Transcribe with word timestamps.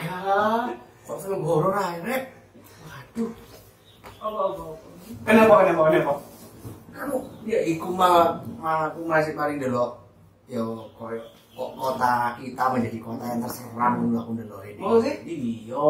Astaga. 0.00 0.72
Kok 1.04 1.18
film 1.20 1.40
horor 1.44 1.76
Rek? 1.76 2.24
Waduh. 2.88 3.30
Apa 4.20 4.40
apa. 4.48 4.64
Kenapa, 5.28 5.54
kenapa, 5.64 5.82
kenapa? 5.92 6.14
Kamu 6.90 7.16
ya 7.48 7.58
iku 7.64 7.88
mah 7.92 8.40
malah 8.60 8.92
aku 8.92 9.08
masih 9.08 9.32
paling 9.32 9.56
delok 9.56 10.04
yo 10.50 10.92
koyo 10.92 11.22
kok 11.56 11.70
kota 11.78 12.36
kita 12.36 12.64
menjadi 12.76 12.98
kota 13.00 13.24
yang 13.24 13.40
terseram 13.40 13.92
dulu 14.04 14.16
aku 14.20 14.32
delok 14.36 14.62
ini. 14.68 14.80
Oh, 14.80 14.96
sih? 15.00 15.16
Iya. 15.24 15.88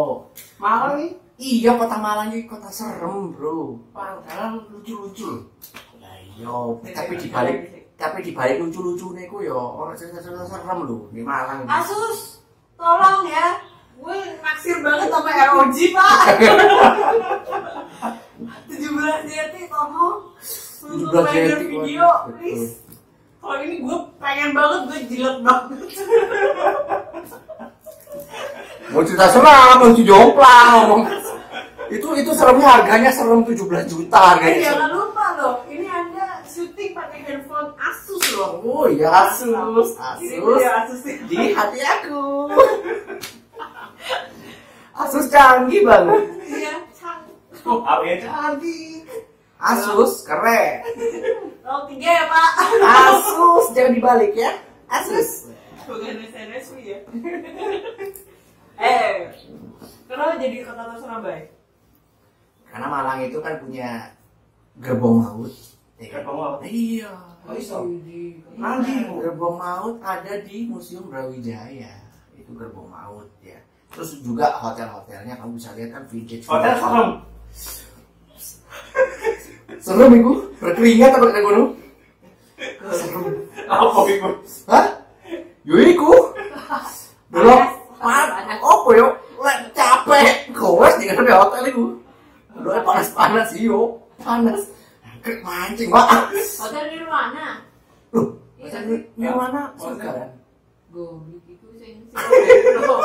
Malang 0.58 0.94
nih. 0.98 1.10
Iya 1.40 1.70
kota 1.80 1.96
Malang 1.98 2.30
ini 2.30 2.44
kota 2.46 2.68
serem, 2.68 3.32
Bro. 3.32 3.80
Padahal 3.90 4.60
lucu-lucu. 4.70 5.50
Lah 5.98 6.14
iya, 6.20 6.54
tapi 6.94 7.16
di 7.18 7.28
balik 7.32 7.58
tapi 8.00 8.18
di 8.24 8.32
balik 8.32 8.62
lucu-lucu 8.62 9.12
niku 9.12 9.42
yo 9.44 9.56
orang 9.56 9.96
cerita-cerita 9.98 10.46
serem 10.46 10.86
lho 10.86 11.10
di 11.10 11.22
Malang. 11.26 11.66
Asus, 11.66 12.44
tolong 12.78 13.26
ya. 13.26 13.70
Gue 14.00 14.16
naksir 14.40 14.80
banget 14.80 15.08
sama 15.08 15.30
ROG, 15.30 15.76
Pak. 15.92 16.20
17 18.70 19.28
JT, 19.28 19.54
tolong. 19.68 20.32
Untuk 20.80 21.12
17 21.12 21.24
main 21.28 21.44
JT, 21.44 21.62
video, 21.68 22.06
please. 22.32 22.80
Kalau 23.36 23.56
ini 23.58 23.76
gue 23.78 23.98
pengen 24.16 24.50
banget, 24.52 24.80
gue 24.86 24.98
jilat 25.06 25.36
banget. 25.40 25.80
Mau 28.90 29.06
cerita 29.06 29.30
serem, 29.30 29.46
mau 29.78 29.94
jomplang 29.94 30.68
ngomong. 30.74 31.02
Itu 31.86 32.10
itu 32.12 32.30
seremnya 32.34 32.66
harganya 32.74 33.10
serem 33.10 33.46
17 33.46 33.54
juta 33.86 34.18
Eh, 34.18 34.26
harganya. 34.34 34.62
jangan 34.66 34.90
lupa 34.90 35.26
loh, 35.38 35.54
ini 35.66 35.86
anda 35.86 36.42
syuting 36.42 36.90
pakai 36.90 37.22
handphone 37.22 37.70
Asus 37.78 38.18
loh. 38.34 38.58
Oh 38.60 38.90
iya 38.90 39.30
Asus, 39.30 39.94
Asus. 39.94 40.18
dia 40.58 40.70
Asus 40.82 41.06
ya. 41.06 41.14
Di 41.22 41.54
hati 41.54 41.80
aku. 41.82 42.50
Asus 45.00 45.26
canggih 45.32 45.82
banget. 45.86 46.22
Iya, 46.44 46.74
canggih. 46.92 47.36
Oh, 47.64 47.80
apa 47.84 48.02
ya 48.04 48.16
cantik. 48.20 49.04
Asus 49.60 50.24
keren. 50.24 50.80
Roll 51.60 51.82
tiga 51.92 52.08
ya 52.08 52.24
Pak. 52.26 52.50
Asus 52.80 53.64
jangan 53.76 53.92
dibalik 53.94 54.32
ya. 54.32 54.52
Asus. 54.88 55.52
Bukan 55.84 56.22
SNSW 56.22 56.76
ya. 56.82 56.98
eh, 58.80 59.34
kenapa 60.08 60.38
jadi 60.38 60.56
kota 60.64 61.20
baik? 61.20 61.46
Karena 62.70 62.86
Malang 62.86 63.20
itu 63.26 63.38
kan 63.42 63.58
punya 63.60 64.14
gerbong 64.80 65.20
maut. 65.20 65.52
ya 65.98 66.06
kan? 66.08 66.22
Gerbong 66.22 66.38
maut? 66.38 66.60
Iya. 66.64 67.12
Oh, 67.44 67.54
iso? 67.56 67.84
Nanti. 68.56 68.94
Gerbong 69.20 69.56
maut 69.60 69.96
ada 70.00 70.34
di 70.40 70.70
Museum 70.70 71.10
Brawijaya. 71.10 71.92
Itu 72.32 72.50
gerbong 72.56 72.88
maut 72.88 73.28
ya. 73.44 73.59
Terus 73.90 74.10
juga 74.22 74.46
hotel-hotelnya 74.58 75.34
kamu 75.34 75.58
bisa 75.58 75.70
lihat 75.74 75.90
kan 75.92 76.02
vintage. 76.06 76.46
Hotel 76.46 76.74
serem. 76.78 77.08
Serem 79.80 80.10
itu? 80.14 80.32
Berkeringat 80.62 81.10
apa 81.16 81.26
kayak 81.30 81.44
gunung? 81.44 81.68
Serem. 82.94 83.24
Apa 83.66 84.00
itu? 84.06 84.30
Hah? 84.70 84.86
Yo 85.66 85.76
iku. 85.78 86.10
Dulu 87.30 87.54
pan 88.00 88.28
opo 88.62 88.90
yo? 88.94 89.08
Lek 89.40 89.72
capek, 89.72 90.52
gowes 90.52 90.94
di 91.00 91.08
kan 91.08 91.24
hotel 91.24 91.64
iku. 91.66 91.84
Dulu 92.54 92.70
panas-panas 92.84 93.50
iyo, 93.56 93.96
panas. 94.20 94.68
Kek 95.20 95.44
mancing, 95.44 95.92
Pak. 95.92 96.32
Hotel 96.60 96.84
di 96.96 97.00
mana? 97.04 97.60
Loh, 98.16 98.40
Iya 98.56 98.72
hotel 98.72 98.82
sih. 98.88 99.00
di 99.16 99.28
mana? 99.28 99.60
Hotel. 99.76 99.96
Suka 99.96 100.08
kan? 100.16 100.30
Goblok 100.90 101.44
itu 101.46 101.68
sing 101.78 101.94
sing 102.10 102.76
lo 102.82 102.96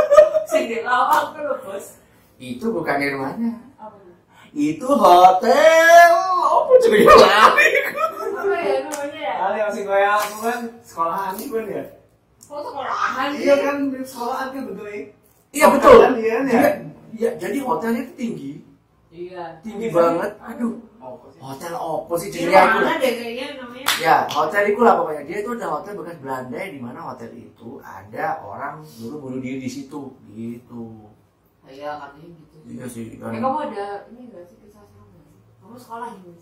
sing 0.50 0.64
di 0.66 0.80
lawak 0.82 1.36
lo 1.38 1.56
bos. 1.62 2.00
Itu 2.40 2.72
bukan 2.96 3.12
di 3.12 3.20
mana. 3.20 3.52
Apa? 3.76 3.98
Itu 4.56 4.88
hotel. 4.88 6.12
Apa 6.46 6.74
lari? 6.80 7.70
Ya 8.56 8.78
namanya 8.88 9.20
ya? 9.20 9.34
Kali 9.36 9.58
masih 9.68 9.84
kayak 9.84 10.12
aku 10.16 10.36
kan 10.42 10.60
sekolahan 10.80 11.34
nih 11.36 11.48
kan 11.52 11.66
ya. 11.68 11.84
Kok 12.46 12.60
sekolahan? 12.64 13.30
Iya 13.36 13.56
kan 13.60 13.76
sekolahan 14.06 14.48
kan 14.56 14.62
betul 14.72 14.88
ya. 14.88 15.04
Iya 15.52 15.66
betul. 15.72 15.96
Iya 16.00 16.08
kan 16.08 16.44
ya. 16.48 16.56
Iya, 16.56 16.70
iya, 17.16 17.30
jadi 17.40 17.58
hotelnya 17.64 18.02
itu 18.08 18.14
tinggi, 18.20 18.52
Iya. 19.12 19.44
tinggi 19.64 19.88
banget. 19.92 20.32
Aduh, 20.44 20.76
Oh, 21.06 21.22
hotel 21.38 21.78
opo 21.78 22.18
sih 22.18 22.34
Di 22.34 22.50
jadi 22.50 22.66
aku? 22.66 22.82
Ya, 24.02 24.26
hotel 24.26 24.74
itu 24.74 24.82
lah 24.82 24.98
pokoknya. 24.98 25.22
Dia 25.30 25.38
itu 25.46 25.54
ada 25.54 25.68
hotel 25.78 25.94
bekas 26.02 26.18
Belanda 26.18 26.58
di 26.58 26.82
mana 26.82 27.00
hotel 27.14 27.30
itu 27.38 27.78
ada 27.86 28.42
orang 28.42 28.82
dulu 28.98 29.30
bunuh 29.30 29.38
diri 29.38 29.62
di 29.62 29.70
situ, 29.70 30.18
gitu. 30.34 31.14
Iya 31.70 32.02
katanya 32.02 32.26
gitu. 32.42 32.55
Iya 32.66 32.86
sih. 32.90 33.06
Eh 33.16 33.22
kan. 33.22 33.38
kamu 33.38 33.58
ada 33.70 33.88
ini 34.10 34.22
gak 34.34 34.44
sih 34.50 34.58
kisah 34.60 34.84
serem? 34.90 35.10
Kamu 35.62 35.76
sekolah 35.78 36.08
ini 36.18 36.34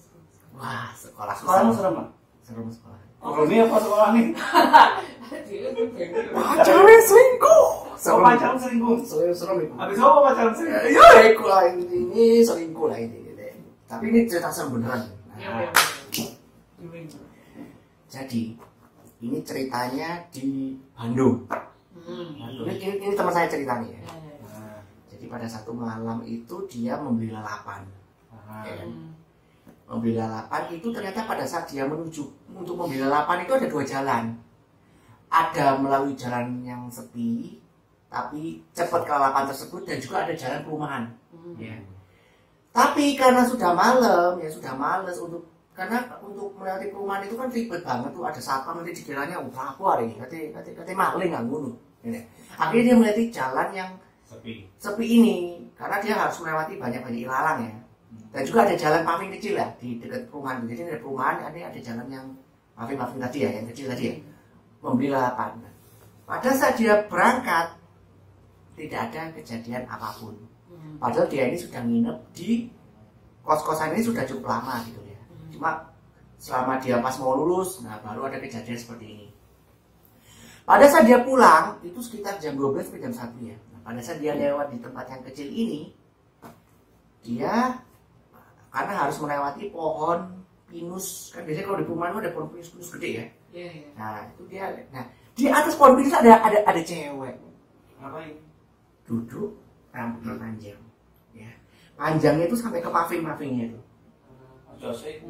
Wah, 0.53 0.93
sekolah 0.93 1.33
Sekolahmu 1.33 1.71
susah. 1.73 1.79
serem, 1.81 1.93
Mak? 1.97 2.07
Serem 2.45 2.67
sekolah. 2.69 2.99
Oh, 3.23 3.39
ini 3.47 3.55
apa 3.59 3.77
sekolah 3.79 4.07
nih? 4.13 4.25
Pacarnya 6.33 6.99
selingkuh. 7.01 7.63
Oh, 8.03 8.19
pacaran 8.19 8.57
selingkuh. 8.59 8.95
Serem 9.01 9.33
serem 9.33 9.57
itu. 9.63 9.73
Habis 9.73 9.97
apa 9.97 10.19
pacaran 10.21 10.53
selingkuh? 10.53 10.91
Ya, 10.91 11.07
itu 11.31 11.43
lah 11.43 11.61
ini, 11.71 11.83
ini 12.11 12.25
selingkuh 12.43 12.85
lah 12.91 12.99
ini. 12.99 13.19
Tapi 13.87 14.03
ini 14.11 14.19
cerita 14.27 14.49
serem 14.51 14.77
beneran. 14.79 15.01
Iya, 15.33 15.49
Nah, 16.83 16.99
jadi 18.11 18.41
ini 19.17 19.37
ceritanya 19.41 20.27
di 20.29 20.77
Bandung. 20.93 21.47
Hmm. 21.97 22.27
Bandung. 22.37 22.65
Ini, 22.69 22.75
ini, 22.77 22.95
ini 23.01 23.13
teman 23.15 23.33
saya 23.33 23.47
ceritanya 23.49 23.87
ya. 23.89 23.97
Ya, 23.97 24.13
ya. 24.13 24.32
Jadi 25.23 25.31
pada 25.31 25.47
satu 25.47 25.71
malam 25.71 26.19
itu 26.27 26.67
dia 26.67 26.99
membeli 26.99 27.31
lalapan. 27.31 27.79
nah. 28.27 28.59
Ya 28.67 28.83
kan? 28.83 28.91
Membeli 29.87 30.19
lalapan 30.19 30.67
itu 30.67 30.91
ternyata 30.91 31.23
pada 31.23 31.47
saat 31.47 31.63
dia 31.63 31.87
menuju 31.87 32.27
untuk 32.51 32.75
membeli 32.75 33.07
lalapan 33.07 33.47
itu 33.47 33.55
ada 33.55 33.67
dua 33.71 33.87
jalan. 33.87 34.35
Ada 35.31 35.79
melalui 35.79 36.11
jalan 36.19 36.59
yang 36.67 36.91
sepi, 36.91 37.55
tapi 38.11 38.67
cepat 38.75 39.07
ke 39.07 39.11
lalapan 39.15 39.47
tersebut 39.47 39.87
dan 39.87 39.95
juga 40.03 40.27
ada 40.27 40.35
jalan 40.35 40.59
perumahan. 40.67 41.03
Hmm. 41.31 41.55
Ya. 41.55 41.79
Tapi 42.75 43.15
karena 43.15 43.47
sudah 43.47 43.71
malam, 43.71 44.43
ya 44.43 44.51
sudah 44.51 44.75
males 44.75 45.15
untuk 45.23 45.47
karena 45.71 46.03
untuk 46.19 46.51
melewati 46.59 46.91
perumahan 46.91 47.23
itu 47.23 47.39
kan 47.39 47.47
ribet 47.47 47.79
banget 47.79 48.11
tuh 48.11 48.27
ada 48.27 48.41
satpam 48.43 48.83
nanti 48.83 48.91
dikiranya 48.91 49.39
wah 49.39 49.71
aku 49.71 49.87
hari 49.87 50.19
kata 50.19 50.51
kata 50.51 50.83
kata 50.83 50.91
maling 50.91 51.31
nggak 51.31 51.47
bunuh. 51.47 51.79
Ini. 52.03 52.19
Akhirnya 52.59 52.91
dia 52.91 52.95
melewati 52.99 53.23
jalan 53.31 53.71
yang 53.71 54.02
Sepi. 54.33 54.55
sepi 54.81 55.05
ini 55.05 55.37
karena 55.77 55.97
dia 56.01 56.13
harus 56.17 56.37
melewati 56.41 56.73
banyak-banyak 56.81 57.21
ilalang 57.21 57.59
ya. 57.65 57.73
Dan 58.33 58.41
juga 58.49 58.65
ada 58.65 58.75
jalan 58.77 59.01
paving 59.05 59.31
kecil 59.37 59.53
ya 59.57 59.67
di 59.77 60.01
dekat 60.01 60.25
perumahan. 60.29 60.65
Jadi 60.65 60.81
ada 60.89 60.97
perumahan 61.01 61.37
ada 61.45 61.57
ada 61.57 61.79
jalan 61.81 62.07
yang 62.09 62.25
paving 62.73 62.97
paving 62.97 63.21
tadi 63.21 63.37
ya 63.45 63.49
yang 63.61 63.65
kecil 63.69 63.85
tadi 63.89 64.03
ya. 64.09 64.15
Membeli 64.81 65.09
lalapan 65.13 65.73
pada 66.23 66.49
saat 66.55 66.79
dia 66.79 67.03
berangkat 67.11 67.75
tidak 68.79 68.99
ada 69.11 69.21
kejadian 69.37 69.83
apa 69.85 70.09
pun. 70.17 70.35
Hmm. 70.73 70.97
padahal 70.97 71.29
dia 71.29 71.45
ini 71.45 71.57
sudah 71.59 71.85
nginep 71.85 72.17
di 72.33 72.65
kos-kosan 73.45 73.93
ini 73.93 74.01
sudah 74.01 74.25
cukup 74.25 74.49
lama 74.49 74.81
gitu 74.87 74.97
ya. 75.05 75.19
Cuma 75.53 75.93
selama 76.41 76.81
dia 76.81 76.97
pas 76.97 77.13
mau 77.21 77.37
lulus 77.37 77.83
nah 77.85 78.01
baru 78.01 78.25
ada 78.25 78.41
kejadian 78.41 78.79
seperti 78.79 79.05
ini. 79.05 79.27
Pada 80.63 80.87
saat 80.87 81.05
dia 81.05 81.19
pulang 81.21 81.77
itu 81.83 81.99
sekitar 81.99 82.39
jam 82.39 82.55
12 82.55 82.87
sampai 82.87 83.03
jam 83.03 83.13
1 83.13 83.51
ya 83.51 83.57
pada 83.83 83.99
saat 83.99 84.19
dia 84.23 84.33
lewat 84.33 84.71
di 84.71 84.79
tempat 84.79 85.05
yang 85.11 85.21
kecil 85.27 85.47
ini 85.51 85.91
dia 87.23 87.79
karena 88.73 88.93
harus 89.05 89.15
melewati 89.21 89.69
pohon 89.69 90.43
pinus. 90.67 91.29
Kan 91.35 91.45
biasanya 91.45 91.65
kalau 91.69 91.79
di 91.79 91.85
perumahan 91.85 92.19
ada 92.19 92.31
pohon 92.33 92.49
pinus 92.51 92.73
pinus 92.73 92.89
gede 92.97 93.09
ya? 93.13 93.25
Iya, 93.53 93.69
iya. 93.69 93.89
nah 93.93 94.25
itu 94.25 94.43
dia 94.49 94.65
nah 94.89 95.05
di 95.37 95.45
atas 95.45 95.77
pohon 95.77 95.93
pinus 95.99 96.15
ada 96.15 96.41
ada 96.41 96.59
ada 96.65 96.81
cewek. 96.81 97.35
Ngapain? 98.01 98.35
duduk 99.03 99.51
rambutnya 99.91 100.33
panjang 100.39 100.79
ya. 101.35 101.51
Panjangnya 101.99 102.47
itu 102.47 102.55
sampai 102.55 102.79
ke 102.79 102.87
paving 102.87 103.23
pavingnya 103.27 103.67
itu 103.71 103.79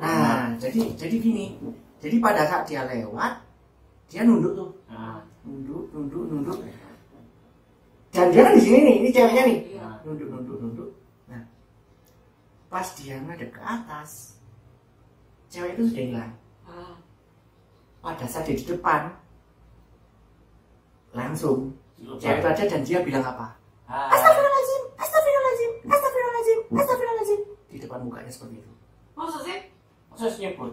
nah 0.02 0.50
jadi 0.58 0.82
jadi 0.98 1.16
gini. 1.22 1.54
Jadi 2.02 2.20
pada 2.20 2.44
saat 2.44 2.66
dia 2.68 2.84
lewat 2.90 3.38
dia 4.10 4.26
nunduk 4.26 4.58
tuh. 4.58 4.70
Nah, 4.90 5.24
nunduk 5.46 5.88
nunduk 5.94 6.24
nunduk 6.28 6.58
kan 8.14 8.30
di 8.30 8.62
sini 8.62 8.80
nih 8.86 8.96
ini 9.02 9.10
ceweknya 9.10 9.44
nih. 9.50 9.60
Iya. 9.74 9.88
nunduk 10.06 10.28
nunduk 10.30 10.58
nunduk. 10.62 10.90
Nah 11.26 11.42
pas 12.70 12.88
dia 12.98 13.18
ngadep 13.18 13.50
ke 13.50 13.62
atas 13.62 14.38
cewek 15.50 15.78
itu 15.78 15.84
sudah 15.90 16.06
hilang. 16.06 16.34
Ah. 16.64 16.96
pada 18.04 18.26
saat 18.26 18.48
dia 18.48 18.56
di 18.58 18.66
depan 18.66 19.12
langsung 21.14 21.74
cewek 22.22 22.40
itu 22.40 22.48
ada 22.48 22.64
dan 22.70 22.82
dia 22.86 23.00
bilang 23.02 23.26
apa? 23.26 23.58
Ah, 23.84 24.10
Astagfirullahaladzim, 24.10 24.84
astagfirullahaladzim, 24.96 25.72
astagfirullahaladzim, 25.92 26.60
astagfirullahaladzim. 26.72 27.42
Di 27.70 27.78
depan 27.84 28.00
mukanya 28.08 28.32
seperti 28.32 28.64
itu. 28.64 28.72
Maksudnya? 29.14 29.58
Sih? 30.16 30.40
Nyebut? 30.40 30.72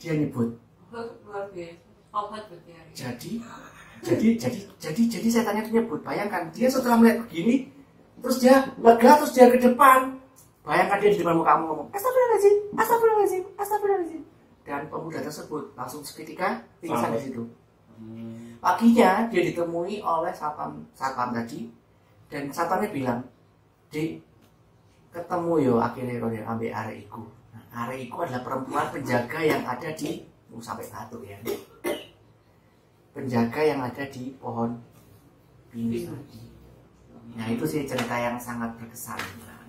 dia 0.00 0.16
nyebut. 0.16 0.48
Luar 1.28 1.46
biasa. 1.52 2.90
Jadi 2.96 3.38
jadi 4.00 4.28
jadi 4.36 4.60
jadi 4.80 5.02
jadi 5.18 5.28
setannya 5.28 5.62
itu 5.68 5.72
nyebut 5.76 6.00
bayangkan 6.00 6.48
dia 6.52 6.68
setelah 6.72 6.96
melihat 6.96 7.24
begini 7.28 7.68
terus 8.20 8.36
dia 8.40 8.68
lega 8.80 9.10
terus 9.20 9.32
dia 9.32 9.48
ke 9.48 9.58
depan. 9.60 10.16
Bayangkan 10.60 11.00
dia 11.00 11.10
di 11.16 11.18
depan 11.24 11.40
mukamu 11.40 11.62
ngomong 11.72 11.88
astagfirullahaladzim 11.92 12.56
astagfirullahaladzim 12.76 13.44
astagfirullahaladzim. 13.56 14.22
Dan 14.60 14.80
pemuda 14.92 15.18
tersebut 15.24 15.64
langsung 15.72 16.04
seketika 16.04 16.60
pingsan 16.78 17.16
di 17.16 17.20
situ. 17.24 17.44
Hmm. 18.00 18.56
paginya 18.64 19.28
dia 19.28 19.44
ditemui 19.44 20.00
oleh 20.00 20.32
satpam 20.32 20.84
satpam 20.96 21.32
tadi. 21.36 21.68
Dan 22.30 22.48
satpamnya 22.52 22.88
bilang 22.92 23.20
di 23.90 24.20
ketemu 25.10 25.52
yo 25.58 25.74
akhirnya 25.82 26.22
kalau 26.22 26.30
dia 26.30 26.44
ambil 26.46 26.70
arek 26.70 26.96
iku 27.02 27.22
nah, 27.50 27.62
arek 27.86 28.06
iku 28.06 28.16
adalah 28.22 28.42
perempuan 28.46 28.86
penjaga 28.94 29.40
yang 29.42 29.62
ada 29.66 29.90
di 29.90 30.22
uh, 30.54 30.62
sampai 30.62 30.86
batu 30.86 31.18
ya 31.26 31.34
penjaga 33.10 33.60
yang 33.60 33.80
ada 33.80 34.04
di 34.06 34.34
pohon 34.36 34.78
pinus 35.68 36.06
tadi. 36.06 36.40
Nah 37.30 37.46
itu 37.46 37.64
sih 37.64 37.82
cerita 37.84 38.14
yang 38.14 38.36
sangat 38.36 38.74
berkesan. 38.76 39.18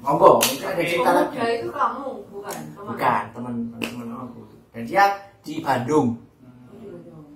Ngomong 0.02 0.42
mungkin 0.42 0.66
ada 0.66 0.82
cerita 0.82 1.12
lagi. 1.12 1.38
itu 1.62 1.70
kamu, 1.70 2.06
bukan? 2.28 2.56
Teman. 2.74 2.86
bukan 2.90 3.24
teman 3.34 3.54
teman 3.70 4.08
aku. 4.16 4.42
Dan 4.72 4.84
dia 4.84 5.04
di 5.42 5.62
Bandung. 5.62 6.18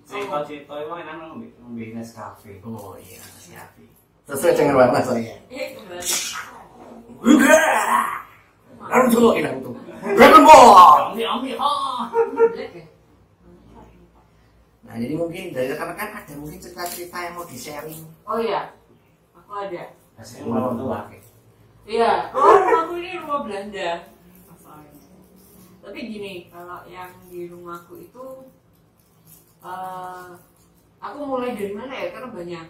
Cito-cito 0.05 0.69
itu 0.71 0.93
enak 0.95 1.15
ngombe 1.19 1.49
ngombe 1.57 1.83
Nescafe. 1.91 2.61
oh 2.61 2.93
iya 2.95 3.17
siap 3.41 3.73
sesuai 4.25 4.53
dengan 4.53 4.77
warna 4.77 5.01
saya 5.01 5.33
Eh, 5.49 5.73
kembali. 5.73 6.05
enggak 7.25 8.05
Naruto 8.77 9.33
ini 9.33 9.41
Naruto 9.41 9.71
Dragon 10.13 10.43
Ball 10.45 10.69
Ambil 11.09 11.25
ambil? 11.25 11.57
Nah 14.85 14.95
jadi 15.01 15.17
mungkin 15.17 15.49
dari 15.49 15.73
rekan-rekan 15.73 16.09
ada 16.13 16.33
mungkin 16.37 16.61
cerita-cerita 16.61 17.17
yang 17.17 17.33
mau 17.33 17.45
di 17.49 17.57
sharing 17.57 18.05
Oh 18.25 18.37
iya, 18.37 18.73
aku 19.33 19.51
ada. 19.53 19.93
Hasil 20.17 20.47
orang 20.49 20.77
tua. 20.79 20.99
Iya, 21.85 22.33
oh 22.33 22.41
rumahku 22.65 22.93
ini 22.97 23.21
rumah 23.21 23.45
Belanda. 23.45 24.09
Asalnya. 24.49 24.89
Tapi 25.85 25.99
gini, 26.09 26.49
kalau 26.49 26.81
yang 26.89 27.13
di 27.29 27.45
rumahku 27.45 28.01
itu, 28.01 28.49
eh 29.61 30.27
aku 30.97 31.17
mulai 31.21 31.53
dari 31.53 31.77
mana 31.77 31.93
ya? 31.93 32.09
Karena 32.09 32.33
banyak. 32.33 32.67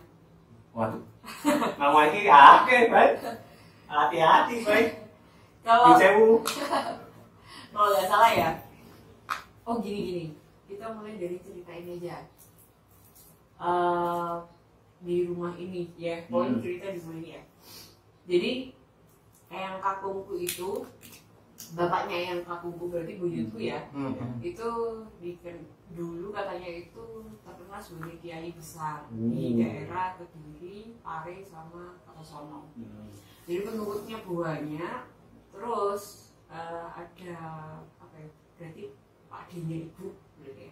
Waduh. 0.76 1.04
Nama 1.80 2.00
ini 2.12 2.22
akeh, 2.28 2.82
baik. 2.92 3.14
Hati-hati, 3.88 4.56
baik. 4.68 4.90
Kalau 5.64 5.96
kalau 7.74 7.88
nggak 7.92 8.08
salah 8.12 8.32
ya, 8.36 8.50
oh 9.64 9.80
gini 9.80 10.00
gini, 10.04 10.26
kita 10.66 10.86
mulai 10.94 11.16
dari 11.18 11.38
cerita 11.40 11.72
ini 11.72 12.02
aja. 12.02 12.18
Eh 13.56 14.36
di 15.06 15.28
rumah 15.30 15.54
ini 15.56 15.94
ya, 15.96 16.26
poin 16.28 16.58
Hmm. 16.58 16.64
cerita 16.64 16.90
di 16.90 17.00
rumah 17.00 17.18
ini 17.22 17.30
ya. 17.38 17.44
Jadi 18.26 18.52
yang 19.54 19.78
kakungku 19.78 20.36
itu 20.36 20.84
bapaknya 21.74 22.18
yang 22.34 22.40
kakungku 22.44 22.92
berarti 22.92 23.16
buyutku 23.16 23.58
ya 23.58 23.88
Hmm. 23.96 24.38
itu 24.44 24.70
di 25.24 25.40
dulu 25.96 26.36
katanya 26.36 26.68
itu 26.84 27.32
terkenal 27.42 27.80
sebagai 27.80 28.20
kiai 28.20 28.52
besar 28.52 29.08
di 29.10 29.56
Hmm. 29.56 29.60
daerah 29.64 30.20
kediri 30.20 31.00
pare 31.00 31.40
sama 31.42 31.96
Kertosono 32.04 32.68
jadi 33.48 33.64
pengikutnya 33.64 34.18
banyak 34.28 35.00
terus 35.56 36.04
eh, 36.52 36.86
ada 36.92 37.38
apa 37.98 38.16
ya 38.20 38.30
berarti 38.60 38.84
pak 39.32 39.42
D-nya 39.50 39.78
ibu 39.90 40.12
berarti 40.46 40.64
ya 40.70 40.72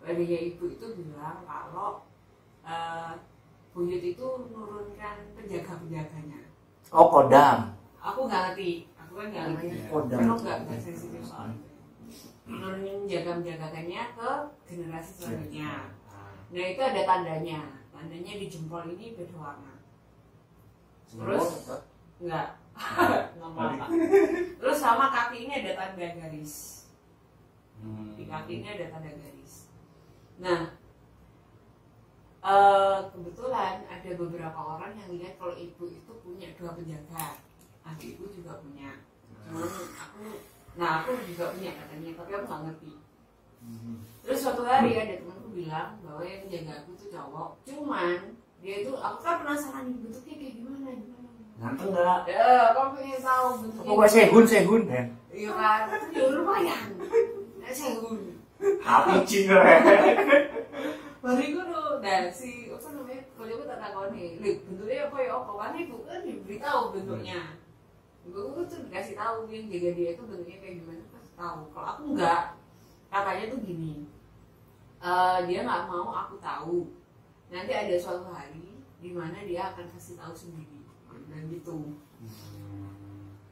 pak 0.00 0.12
D-nya 0.16 0.38
ibu 0.48 0.64
itu 0.70 0.86
bilang 0.94 1.42
kalau 1.44 2.06
eh, 2.62 3.12
buyut 3.70 4.02
itu 4.02 4.26
menurunkan 4.48 5.16
penjaga 5.34 5.72
penjaganya 5.76 6.40
oh 6.90 7.06
kodam 7.10 7.58
aku 7.98 8.20
nggak 8.24 8.40
ngerti 8.52 8.88
aku 8.94 9.12
kan 9.18 9.26
nggak 9.28 9.44
ngerti 9.52 9.66
Iya. 9.70 9.86
kodam 9.90 10.18
Karena 10.18 10.34
nggak 10.38 10.58
nggak 10.66 10.78
sensitif 10.80 11.22
soal 11.22 11.50
menjaga 12.50 13.30
menjagakannya 13.38 14.02
ke 14.18 14.30
generasi 14.66 15.10
selanjutnya. 15.14 15.86
Nah 16.50 16.64
itu 16.66 16.82
ada 16.82 17.02
tandanya. 17.06 17.60
Tandanya 17.94 18.32
di 18.42 18.46
jempol 18.50 18.90
ini 18.90 19.14
beda 19.14 19.38
warna. 19.38 19.78
Terus 21.06 21.46
nggak 22.18 22.46
nggak 23.38 23.50
apa. 23.54 23.86
Terus 24.58 24.78
sama 24.82 25.14
kaki 25.14 25.46
ini 25.46 25.62
ada 25.62 25.78
tanda 25.78 26.06
garis. 26.10 26.79
Di 28.16 28.24
kaki 28.28 28.52
ini 28.60 28.68
ada 28.68 28.86
tanda 28.92 29.10
garis. 29.10 29.68
Nah 30.40 30.60
eh, 32.40 32.98
kebetulan 33.12 33.84
ada 33.84 34.10
beberapa 34.16 34.60
orang 34.60 34.92
yang 34.96 35.08
lihat 35.12 35.36
kalau 35.36 35.56
ibu 35.56 35.84
itu 35.88 36.12
punya 36.24 36.48
dua 36.56 36.76
penjaga. 36.76 37.40
Adikku 37.84 38.28
juga 38.32 38.60
punya. 38.60 39.00
Cuman 39.48 39.66
aku, 39.96 40.24
nah 40.76 41.00
aku 41.00 41.16
juga 41.26 41.56
punya 41.56 41.74
katanya, 41.74 42.10
tapi 42.12 42.30
aku 42.36 42.44
nggak 42.44 42.62
ngerti. 42.68 42.92
Terus 44.20 44.38
suatu 44.40 44.62
hari 44.68 44.96
ada 44.96 45.20
temanku 45.20 45.48
bilang 45.52 45.96
bahwa 46.04 46.22
yang 46.24 46.44
menjaga 46.44 46.84
aku 46.84 46.90
tuh 46.96 47.08
cowok. 47.08 47.50
Cuman 47.64 48.18
dia 48.60 48.74
itu, 48.84 48.92
aku 48.92 49.18
kan 49.24 49.40
penasaran 49.40 49.96
bentuknya 49.96 50.34
kayak 50.36 50.54
gimana, 50.60 50.88
gimana. 50.92 51.28
Ganteng 51.60 51.88
enggak? 51.92 52.20
Ya, 52.28 52.72
kamu 52.76 52.88
pengen 52.96 53.20
tahu 53.20 53.48
bentuknya. 53.64 53.88
pokoknya 53.88 54.12
sehun 54.12 54.44
sehun 54.48 54.82
kan 54.88 55.06
Iya 55.30 55.50
kan, 55.56 55.80
ya 56.12 56.24
lumayan. 56.32 56.88
Nah, 57.70 57.78
sehun. 57.78 58.18
Api 58.82 59.14
cina. 59.22 59.62
Baru 61.22 61.38
itu 61.38 61.60
tuh, 61.62 62.02
nah 62.02 62.26
si 62.26 62.66
apa 62.66 62.88
namanya, 62.90 63.22
kalau 63.38 63.54
aku 63.54 63.64
tak 63.70 63.78
tahu 63.78 64.10
nih, 64.10 64.42
bentuknya 64.66 65.06
apa 65.06 65.16
ya 65.22 65.30
apa 65.38 65.52
kan 65.54 65.72
ibu 65.78 65.96
kan 66.02 66.26
diberitahu 66.26 66.82
bentuknya. 66.90 67.54
Ibu 68.26 68.66
tuh 68.66 68.90
dikasih 68.90 69.14
tahu 69.14 69.46
yang 69.54 69.70
jaga 69.70 69.90
dia 69.94 70.08
itu 70.18 70.22
bentuknya 70.26 70.58
kayak 70.58 70.74
gimana, 70.82 71.02
kasih 71.14 71.34
tahu. 71.38 71.60
Kalau 71.70 71.86
aku 71.94 72.02
enggak, 72.10 72.58
katanya 73.06 73.44
tuh 73.54 73.60
gini, 73.62 73.94
eh, 74.98 75.38
dia 75.46 75.60
nggak 75.62 75.86
mau 75.86 76.10
aku 76.10 76.34
tahu. 76.42 76.90
Nanti 77.54 77.70
ada 77.70 77.94
suatu 77.94 78.34
hari 78.34 78.82
di 78.98 79.14
mana 79.14 79.46
dia 79.46 79.70
akan 79.70 79.86
kasih 79.94 80.18
tahu 80.18 80.34
sendiri, 80.34 80.82
dan 81.30 81.46
gitu. 81.46 81.94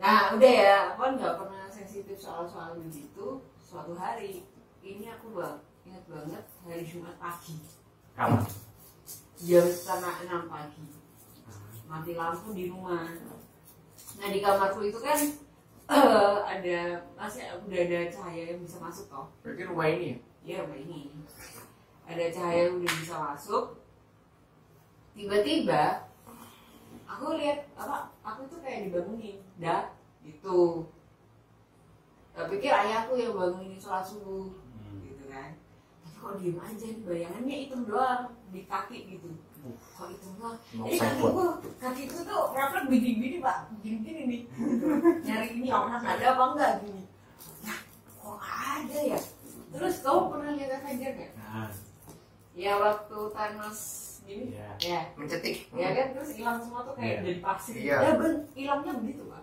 Nah 0.02 0.35
udah 0.35 0.52
ya, 0.59 0.76
aku 0.90 0.99
kan 1.07 1.12
nggak 1.14 1.37
pernah 1.38 1.71
sensitif 1.71 2.19
soal-soal 2.19 2.75
begitu. 2.83 3.47
Suatu 3.68 3.92
hari, 4.00 4.48
ini 4.80 5.12
aku 5.12 5.37
bang, 5.37 5.60
ingat 5.84 6.04
banget 6.08 6.44
hari 6.64 6.88
Jumat 6.88 7.20
pagi, 7.20 7.60
Kamu. 8.16 8.40
jam 9.37 9.66
setengah 9.68 10.25
enam 10.25 10.48
pagi, 10.48 10.88
mati 11.84 12.16
lampu 12.16 12.56
di 12.56 12.72
rumah. 12.72 13.12
Nah 14.16 14.28
di 14.32 14.40
kamarku 14.40 14.88
itu 14.88 14.96
kan 15.04 15.20
eh, 15.84 16.37
ada 16.56 17.04
masih 17.12 17.44
udah 17.68 17.80
ada 17.84 18.08
cahaya 18.08 18.56
yang 18.56 18.64
bisa 18.64 18.80
masuk 18.80 19.04
toh. 19.12 19.28
berarti 19.44 19.68
rumah 19.68 19.84
ini 19.92 20.16
ya 20.16 20.16
Ya 20.48 20.56
rumah 20.64 20.80
ini 20.80 21.12
ada 22.08 22.25
cahaya 22.32 22.72
yang 22.72 22.80
udah 22.80 22.92
bisa 23.04 23.14
masuk. 23.20 23.64
Tiba-tiba 25.12 26.08
aku 27.04 27.37
lihat 27.37 27.68
apa? 27.76 28.16
Aku 28.25 28.48
tuh 28.48 28.64
kayak 28.64 28.88
dibangunin, 28.88 29.44
dah 29.60 29.92
gitu. 30.25 30.88
Tak 32.38 32.47
pikir 32.49 32.71
ayahku 32.71 33.18
yang 33.18 33.35
bangunin 33.35 33.75
sholat 33.75 34.07
subuh, 34.07 34.47
gitu 35.02 35.25
kan. 35.26 35.59
Tapi 35.99 36.14
kok 36.14 36.35
diem 36.38 36.54
aja 36.57 36.87
nih 36.87 37.02
bayangannya 37.02 37.57
hitam 37.66 37.83
doang 37.83 38.23
di 38.49 38.62
kaki 38.62 38.99
gitu. 39.11 39.28
Kok 39.92 40.07
hitam 40.07 40.33
doang? 40.38 40.54
Jadi 40.71 40.97
kakiku, 40.97 41.42
kakiku 41.83 42.18
tuh 42.23 42.42
refleks 42.54 42.87
begini-begini 42.87 43.38
pak, 43.42 43.59
begini-begini 43.75 44.23
nih. 44.25 44.42
Nyari 45.26 45.47
ini 45.59 45.68
orang 45.68 45.99
ada 45.99 46.26
apa 46.30 46.45
enggak 46.54 46.73
gini. 46.87 47.02
Nah, 47.66 47.78
kok 48.16 48.38
ada 48.38 48.99
ya? 49.02 49.18
Terus 49.68 49.95
kamu 50.00 50.21
pernah 50.30 50.50
lihat 50.54 50.71
Avenger 50.78 51.12
nggak? 51.12 51.33
Nah, 51.37 51.71
Ya 52.54 52.75
waktu 52.75 53.18
Thanos 53.30 53.80
gini, 54.26 54.50
Iya. 54.50 54.68
ya, 54.83 55.00
mencetik 55.14 55.71
ya 55.71 55.95
kan 55.95 56.07
terus 56.11 56.35
hilang 56.35 56.59
semua 56.59 56.83
tuh 56.83 56.95
kayak 56.95 57.07
Iya. 57.07 57.23
jadi 57.23 57.38
pasir. 57.38 57.75
Iya. 57.78 57.97
Ya 58.02 58.11
hilangnya 58.52 58.92
begitu 58.99 59.23
pak. 59.26 59.42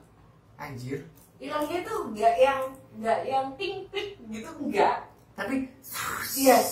anjir 0.56 1.00
Hilangnya 1.36 1.80
tuh 1.84 2.00
nggak 2.16 2.36
yang 2.40 2.62
nggak 2.96 3.20
yang 3.28 3.46
ting 3.60 3.86
gitu 4.32 4.50
enggak. 4.62 5.12
tapi 5.36 5.68
Yes. 6.40 6.68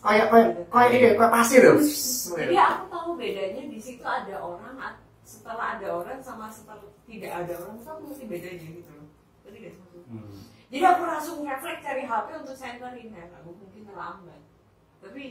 kayak 0.00 0.32
kayak 0.32 0.48
kayak 0.72 0.88
ini 0.96 1.08
kayak 1.12 1.32
pasir 1.34 1.60
ya 1.60 1.74
Jadi 1.76 2.54
aku 2.56 2.84
tahu 2.88 3.08
bedanya 3.20 3.62
di 3.68 3.76
situ 3.76 4.00
ada 4.00 4.40
orang 4.40 4.76
setelah 5.20 5.76
ada 5.76 5.86
orang 5.92 6.18
sama 6.24 6.48
setelah 6.48 6.80
tidak 7.04 7.32
ada 7.44 7.52
orang 7.60 7.76
itu 7.76 7.88
aku 7.88 8.02
ngerti 8.08 8.24
bedanya 8.24 8.68
gitu 8.80 8.90
loh. 8.96 9.08
Tadi 9.44 9.56
gak 9.60 9.72
sih 9.76 9.80
maksudnya? 9.80 10.08
Hmm. 10.08 10.38
Jadi 10.68 10.84
aku 10.84 11.02
langsung 11.04 11.36
refleks 11.44 11.80
cari 11.84 12.04
HP 12.04 12.26
untuk 12.44 12.56
senterin 12.56 13.08
kan, 13.12 13.28
aku 13.40 13.50
mungkin 13.56 13.82
terlambat. 13.88 14.40
Tapi 15.04 15.24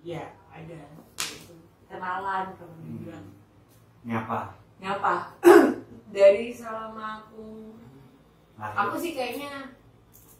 ya 0.00 0.32
ada 0.48 0.80
gitu. 1.16 1.54
kenalan 1.88 2.56
kalau 2.56 2.76
dibilang. 2.80 3.26
Nyapa. 4.04 4.40
Nyapa 4.80 5.14
dari 6.16 6.52
selama 6.54 7.26
aku 7.26 7.76
aku 8.58 8.94
Lari. 8.94 9.00
sih 9.00 9.12
kayaknya 9.12 9.52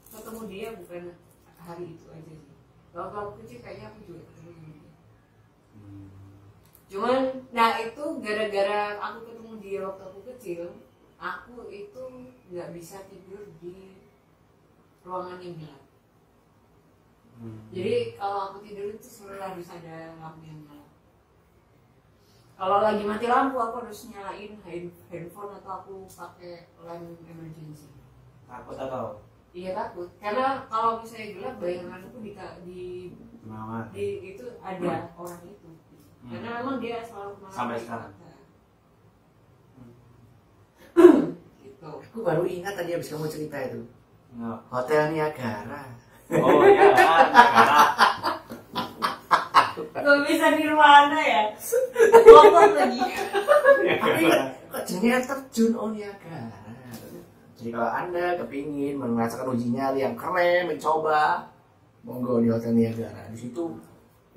ketemu 0.08 0.40
dia 0.46 0.68
bukan 0.74 1.02
hari 1.56 1.84
itu 1.92 2.06
aja 2.08 2.34
sih. 2.34 2.54
kalau 2.90 3.08
aku 3.12 3.32
kecil 3.40 3.58
kayaknya 3.60 3.86
aku 3.88 4.00
juga 4.04 4.22
ketemu 4.26 4.56
Hmm. 5.78 6.10
cuman 6.90 7.20
nah 7.48 7.78
itu 7.78 8.02
gara-gara 8.18 8.80
aku 8.98 9.18
ketemu 9.24 9.52
dia 9.60 9.78
waktu 9.84 10.02
aku 10.02 10.20
kecil 10.26 10.60
aku 11.14 11.68
itu 11.68 12.02
nggak 12.48 12.72
bisa 12.72 13.06
tidur 13.06 13.46
di 13.58 14.02
ruangan 15.00 15.38
yang 15.38 15.54
gelap 15.56 15.82
Hmm. 17.38 17.70
jadi 17.70 18.18
kalau 18.18 18.50
aku 18.50 18.66
tidur 18.66 18.90
itu 18.90 19.06
selalu 19.06 19.38
harus 19.38 19.68
ada 19.70 20.18
lampu 20.18 20.42
yang 20.42 20.58
nyala 20.66 20.90
kalau 22.58 22.82
lagi 22.82 23.06
mati 23.06 23.30
lampu 23.30 23.54
aku 23.54 23.86
harus 23.86 24.10
nyalain 24.10 24.58
hand- 24.58 24.98
handphone 25.06 25.54
atau 25.54 25.70
aku 25.78 25.94
pakai 26.10 26.66
lamp 26.82 27.14
emergency 27.22 27.86
takut 28.48 28.76
atau 28.76 29.04
iya 29.52 29.70
takut 29.72 30.08
karena 30.18 30.64
kalau 30.66 30.98
misalnya 30.98 31.28
gelap 31.36 31.54
bayanganku 31.56 32.18
di 32.18 32.32
di, 32.64 32.80
Semangat. 33.38 33.84
di 33.92 34.06
itu 34.32 34.44
ada 34.58 35.12
orang 35.14 35.42
itu 35.44 35.68
Hmm. 36.18 36.34
karena 36.34 36.50
memang 36.60 36.76
dia 36.82 36.98
selalu 37.00 37.30
ke 37.30 37.40
mana 37.46 37.54
Sampai 37.54 37.78
sekarang? 37.78 38.10
gitu 41.62 41.86
Aku 41.88 42.18
baru 42.20 42.42
ingat 42.42 42.74
tadi 42.74 42.90
habis 42.90 43.06
kamu 43.06 43.30
cerita 43.30 43.56
itu. 43.62 43.86
Nggak. 44.34 44.58
Hotel 44.66 45.14
Niagara. 45.14 45.82
Oh 46.34 46.66
iya. 46.66 46.90
Negara. 46.90 47.80
Gak 49.98 50.18
bisa 50.26 50.46
di 50.52 50.66
mana 50.68 51.18
ya 51.18 51.42
Kotor 52.26 52.74
lagi 52.74 52.98
Tapi 53.78 54.24
kok 54.68 54.82
jenis 54.84 55.12
air 55.14 55.24
terjun 55.24 55.72
oh 55.78 55.88
Niagara. 55.94 56.67
Jadi 57.58 57.74
kalau 57.74 57.90
anda 57.90 58.38
kepingin 58.38 58.94
merasakan 58.96 59.50
uji 59.50 59.74
nyali 59.74 60.06
yang 60.06 60.14
keren, 60.14 60.70
mencoba, 60.70 61.50
monggo 62.06 62.38
di 62.38 62.48
Hotel 62.48 62.72
Niagara. 62.72 63.26
Di 63.34 63.38
situ, 63.38 63.74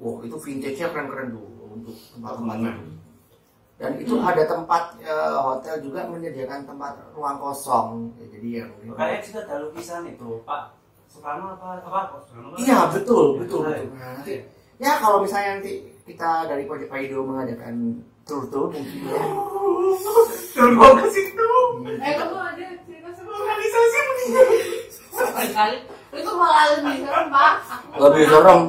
wow 0.01 0.25
itu 0.25 0.33
vintage-nya 0.35 0.89
keren-keren 0.89 1.29
tuh 1.31 1.45
untuk 1.69 1.93
tempat-tempatnya. 2.17 2.73
Dan 3.77 3.97
itu 3.97 4.13
ada 4.17 4.43
tempat 4.45 4.93
eh, 5.01 5.37
hotel 5.37 5.81
juga 5.81 6.05
menyediakan 6.05 6.65
tempat 6.65 6.97
ruang 7.13 7.37
kosong. 7.37 8.13
Ya, 8.17 8.25
jadi 8.29 8.47
ya 8.61 8.65
Makanya 8.89 9.17
juga 9.21 9.39
ada 9.45 9.55
lukisan 9.65 10.05
itu 10.05 10.29
Pak 10.41 10.61
Soekarno 11.05 11.57
apa 11.57 11.81
apa 11.81 12.21
Soekarno? 12.21 12.57
Iya 12.57 12.89
betul 12.89 13.41
betul 13.41 13.65
Iya. 13.65 13.81
betul. 13.81 13.97
Nah, 13.97 14.09
nanti 14.17 14.33
ya 14.77 14.97
kalau 14.97 15.21
misalnya 15.21 15.57
nanti 15.57 15.73
kita 16.05 16.45
dari 16.45 16.69
Project 16.69 16.89
Paido 16.89 17.25
mengadakan 17.25 18.01
tour 18.21 18.45
tour 18.53 18.69
mungkin 18.69 19.01
ya. 19.01 19.17
Turun 20.53 20.73
mau 20.77 20.93
ke 20.97 21.09
situ. 21.09 21.49
Eh 21.97 22.13
kamu 22.13 22.37
ada 22.37 22.65
cerita 22.85 23.09
sama 23.17 23.33
Organisasi 23.33 23.99
Kali 25.61 25.77
Itu 26.17 26.31
malah 26.33 26.73
lebih 26.73 27.05
serem 27.05 27.25
pak 27.29 27.53
Aku 27.93 28.01
Lebih 28.09 28.25
serem. 28.25 28.61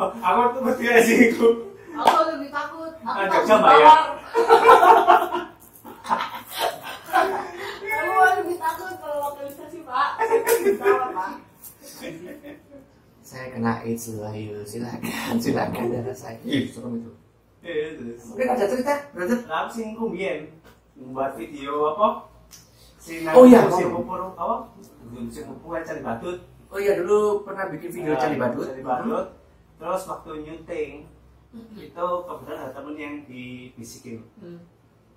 Aku 0.00 0.40
tuh 0.56 0.60
mesti 0.64 0.84
aja 0.88 1.14
itu. 1.28 1.48
Aku 1.92 2.20
lebih 2.32 2.48
takut 2.48 2.92
Aku 3.04 3.12
Ah, 3.12 3.28
takut 3.28 3.60
Mbak, 3.60 3.74
ya? 3.76 3.94
Aku 7.92 8.12
lebih 8.40 8.56
takut 8.56 8.92
kalau 8.96 9.16
lokalisasi 9.28 9.78
pak 9.84 10.08
Ditawar 10.64 11.08
pak 11.12 11.30
Saya 13.22 13.46
kena 13.52 13.84
AIDS 13.84 14.16
lah 14.16 14.32
yuk 14.32 14.64
silakan 14.64 15.36
silakan 15.36 15.84
darah 15.88 16.16
saya. 16.16 16.36
Ih 16.44 16.68
serem 16.68 17.00
itu. 17.00 17.12
Iya, 17.62 17.96
terus. 17.96 18.20
Mungkin 18.28 18.48
ada 18.50 18.64
cerita, 18.66 18.94
brother? 19.14 19.38
Aku 19.46 19.68
sih 19.70 19.94
kumbien 19.94 20.50
membuat 20.98 21.36
video 21.36 21.94
apa? 21.94 22.31
Si 23.02 23.26
Oh, 23.26 23.42
iya, 23.42 23.66
si 23.66 23.82
pupur 23.84 24.30
apa? 24.32 24.70
Si 25.26 25.42
pupur 25.42 25.74
cari 25.76 26.00
batut. 26.00 26.38
Oh 26.70 26.78
iya 26.78 26.94
dulu 26.94 27.42
pernah 27.42 27.66
bikin 27.68 27.90
video 27.90 28.14
cari 28.14 28.38
badut. 28.38 28.62
Cari 28.64 28.80
batut. 28.80 29.26
Terus 29.76 30.02
waktu 30.06 30.30
nyuting 30.40 30.90
itu 31.74 32.06
kebetulan 32.24 32.62
ada 32.62 32.72
temen 32.72 32.94
yang 32.96 33.14
dibisikin 33.26 34.22
Hmm. 34.38 34.62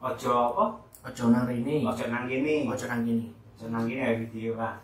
ojo 0.01 0.33
apa? 0.51 0.65
Ojo 1.05 1.23
nang 1.29 1.45
ini, 1.47 1.85
Ojo 1.85 2.09
nang 2.09 2.25
gini, 2.25 2.65
ojo 2.65 2.85
nang 2.85 3.05
gini. 3.05 3.29
ojo 3.55 3.65
nang 3.69 3.85
gini 3.85 4.01
ya 4.01 4.11
video 4.17 4.51
lah. 4.57 4.75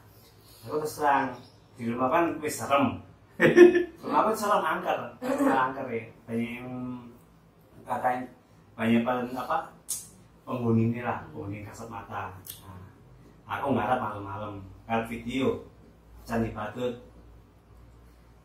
Aku 0.63 0.77
terus 0.77 1.01
terang 1.01 1.33
di 1.75 1.89
rumah 1.89 2.07
kan 2.07 2.37
wis 2.37 2.55
serem. 2.55 3.01
Rumah 3.99 4.17
aku 4.21 4.31
serem 4.31 4.61
angker, 4.61 4.97
angker 5.19 5.85
ya. 5.89 6.05
Banyak 6.23 6.49
yang 6.61 6.69
katain 7.83 8.29
banyak 8.77 9.01
apa 9.33 9.73
penghuni 10.45 10.87
ini 10.87 11.01
lah, 11.01 11.25
penghuni 11.27 11.65
kasat 11.65 11.89
mata. 11.89 12.31
Nah, 12.63 12.70
aku 13.51 13.75
ngarap 13.75 13.99
malam-malam, 13.99 14.63
ngarap 14.87 15.11
video, 15.11 15.67
candi 16.23 16.55
batut, 16.55 17.03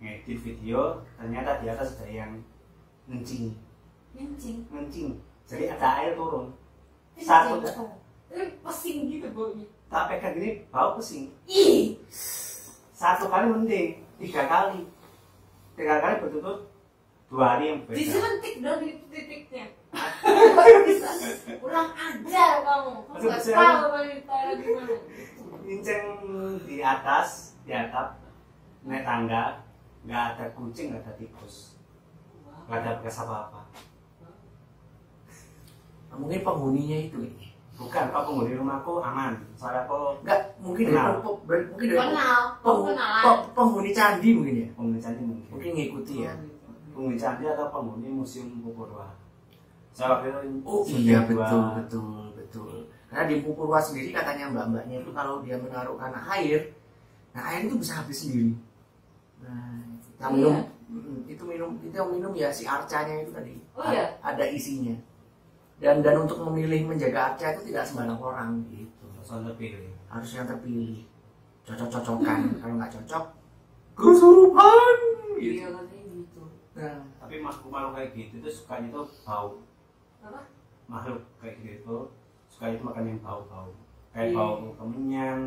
ngedit 0.02 0.42
video, 0.42 1.06
ternyata 1.14 1.62
di 1.62 1.70
atas 1.70 1.94
ada 1.94 2.10
yang 2.10 2.32
ngencing, 3.06 3.54
Kencing 4.16 4.64
ngencing. 4.72 5.12
Jadi 5.44 5.68
ada 5.68 6.02
air 6.02 6.16
turun. 6.16 6.48
Satu, 7.20 7.60
Tapi 7.60 8.58
pesing 8.64 9.06
gitu 9.12 9.28
baunya 9.30 9.68
tak 9.86 10.10
pegang 10.10 10.34
gini, 10.34 10.66
bau 10.72 10.98
pesing. 10.98 11.30
Ih 11.46 11.94
Satu 12.96 13.28
kali 13.28 13.46
mending, 13.52 14.02
tiga 14.18 14.48
kali. 14.48 14.88
Tiga 15.76 16.00
kali 16.00 16.14
betul-betul 16.24 16.56
dua 17.28 17.44
hari 17.54 17.64
yang 17.76 17.80
beda. 17.84 17.96
Disuntik 18.00 18.54
dong 18.64 18.80
di 18.80 18.90
titiknya 19.12 19.75
Kurang 21.56 21.88
ajar 21.92 22.52
kamu 22.62 22.90
Kamu 23.06 23.28
tahu 23.42 23.86
wanita 23.92 24.36
gimana 24.56 24.94
Nginceng 25.66 26.04
di 26.62 26.78
atas, 26.78 27.58
di 27.66 27.74
atap, 27.74 28.22
naik 28.82 29.02
tangga, 29.02 29.66
nggak 30.06 30.22
ada 30.32 30.44
kucing, 30.54 30.94
nggak 30.94 31.02
ada 31.02 31.12
tikus, 31.18 31.74
nggak 32.70 32.78
ada 32.80 32.90
bekas 33.02 33.18
apa-apa. 33.20 33.66
Nah, 36.06 36.16
mungkin 36.16 36.46
penghuninya 36.46 36.98
itu 37.02 37.18
ini. 37.18 37.50
Bukan, 37.74 38.08
kok 38.08 38.24
penghuni 38.24 38.54
rumahku 38.54 39.02
aman. 39.02 39.34
Soalnya 39.52 39.84
aku 39.84 40.22
Enggak, 40.22 40.40
mungkin 40.62 40.84
dari 40.86 40.94
Kenal. 40.94 41.18
pe- 41.20 41.66
mungkin 41.66 41.86
dari 41.90 41.98
Kenal 41.98 42.40
peng- 42.56 42.62
Kamu 42.62 42.80
kenalan 42.86 43.22
pe- 43.26 43.44
penghuni 43.52 43.90
candi 43.90 44.28
mungkin 44.32 44.54
ya. 44.56 44.68
penghuni 44.72 44.98
candi 45.02 45.22
mungkin. 45.26 45.48
Mungkin 45.50 45.70
ngikuti 45.74 46.14
ya. 46.22 46.32
Penghuni 46.94 47.18
candi 47.18 47.42
atau 47.44 47.66
penghuni 47.68 48.08
museum 48.08 48.62
Pupurwa. 48.62 49.10
Waktu 49.96 50.26
itu 50.28 50.38
Oh 50.62 50.82
iya 50.86 51.18
dua- 51.24 51.28
betul 51.32 51.62
betul 51.74 52.08
betul. 52.36 52.72
Karena 53.06 53.24
di 53.26 53.36
Pupurwa 53.40 53.80
sendiri 53.80 54.12
katanya 54.12 54.52
mbak-mbaknya 54.52 55.00
itu 55.00 55.10
kalau 55.10 55.40
dia 55.40 55.56
menaruhkan 55.56 56.12
air, 56.12 56.74
nah 57.32 57.48
air 57.48 57.64
itu 57.64 57.76
bisa 57.78 58.02
habis 58.02 58.18
sendiri. 58.18 58.52
Nah, 59.40 59.80
yang 60.18 60.32
Iya. 60.36 60.52
minum 60.86 61.24
itu 61.24 61.42
minum 61.42 61.70
itu 61.80 61.94
yang 61.94 62.10
minum 62.10 62.32
ya 62.32 62.48
si 62.50 62.64
arcanya 62.64 63.20
itu 63.20 63.32
tadi. 63.32 63.56
Oh, 63.72 63.84
iya? 63.88 64.16
Ada 64.20 64.44
isinya. 64.48 64.96
Dan 65.76 66.00
dan 66.00 66.24
untuk 66.24 66.40
memilih 66.44 66.88
menjaga 66.88 67.32
arca 67.32 67.52
itu 67.52 67.68
tidak 67.68 67.84
sembarang 67.84 68.16
orang 68.16 68.50
gitu. 68.68 69.04
Terpilih. 69.22 69.92
Harus 70.06 70.30
yang 70.32 70.46
terpilih. 70.46 71.04
Cocok-cocokan. 71.64 72.40
kalau 72.60 72.74
nggak 72.76 72.92
cocok, 72.94 73.24
kesurupan. 73.94 74.96
Gitu. 75.36 75.60
Iya 75.60 75.66
katanya 75.68 76.04
gitu 76.08 76.42
Nah, 76.76 76.96
Tapi 77.20 77.34
makhluk 77.40 77.68
makhluk 77.68 77.92
kayak 77.92 78.10
gitu 78.12 78.34
itu 78.38 78.48
sukanya 78.52 78.88
itu 78.88 79.02
bau. 79.24 79.65
Apa? 80.26 80.40
Makhluk 80.86 81.22
kayak 81.38 81.54
gitu 81.58 81.70
itu 81.76 81.96
sukanya 82.46 82.74
itu 82.74 82.82
makan 82.82 83.04
yang 83.06 83.20
bau-bau. 83.20 83.70
Kayak 84.10 84.26
Iya. 84.26 84.36
bau 84.36 84.54
kemenyan, 84.74 85.38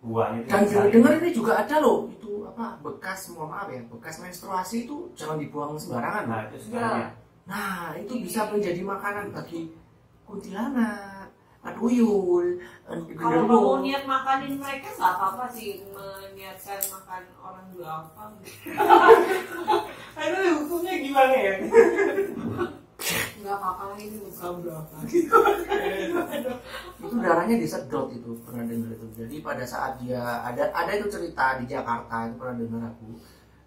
buahnya 0.00 0.38
itu 0.40 0.48
Dan 0.48 0.62
dengar 0.88 1.12
ini 1.18 1.30
juga 1.30 1.52
ada 1.58 1.76
loh 1.78 2.08
itu 2.08 2.32
apa 2.46 2.78
bekas 2.80 3.20
mohon 3.30 3.50
maaf 3.50 3.68
ya 3.68 3.82
bekas 3.84 4.16
menstruasi 4.18 4.88
itu 4.88 4.96
jangan 5.12 5.36
dibuang 5.36 5.76
sembarangan. 5.76 6.24
Nah 6.24 6.40
itu 6.48 6.56
sukanya. 6.56 7.08
Nah 7.44 7.92
itu 7.98 8.12
bisa 8.22 8.46
menjadi 8.48 8.80
makanan 8.80 9.34
bagi 9.34 9.74
kuntilanak, 10.22 11.26
atuyul, 11.60 12.46
Kalau 12.86 13.42
genderuwo. 13.44 13.82
niat 13.82 14.06
makanin 14.06 14.54
mereka 14.56 14.88
nggak 14.94 15.12
apa-apa 15.18 15.50
sih 15.50 15.82
Meniatkan 15.90 16.78
makan 16.88 17.22
orang 17.42 17.66
apa 17.82 18.24
Aduh 20.20 20.62
hukumnya 20.62 20.94
gimana 21.02 21.34
ya? 21.34 21.54
Nggak 23.40 23.56
apa-apa 23.56 23.96
ini 23.96 24.20
bukan 24.20 24.52
berapa 24.60 24.96
Itu 27.00 27.16
darahnya 27.16 27.56
disedot 27.56 28.12
itu 28.12 28.36
pernah 28.44 28.68
dengar 28.68 28.92
itu. 28.92 29.06
Jadi 29.16 29.36
pada 29.40 29.64
saat 29.64 29.96
dia 30.04 30.20
ada 30.44 30.68
ada 30.76 30.92
itu 30.92 31.08
cerita 31.08 31.56
di 31.56 31.64
Jakarta 31.64 32.28
itu 32.28 32.36
pernah 32.36 32.54
dengar 32.60 32.82
aku. 32.92 33.16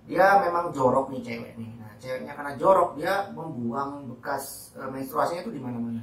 Dia 0.06 0.38
memang 0.46 0.70
jorok 0.70 1.10
nih 1.10 1.22
cewek 1.26 1.52
nih. 1.58 1.70
Nah 1.82 1.92
ceweknya 1.98 2.38
karena 2.38 2.54
jorok 2.54 2.94
dia 3.02 3.34
membuang 3.34 4.14
bekas 4.14 4.76
eh, 4.78 4.86
menstruasinya 4.86 5.42
itu 5.42 5.52
di 5.58 5.62
mana-mana. 5.62 6.02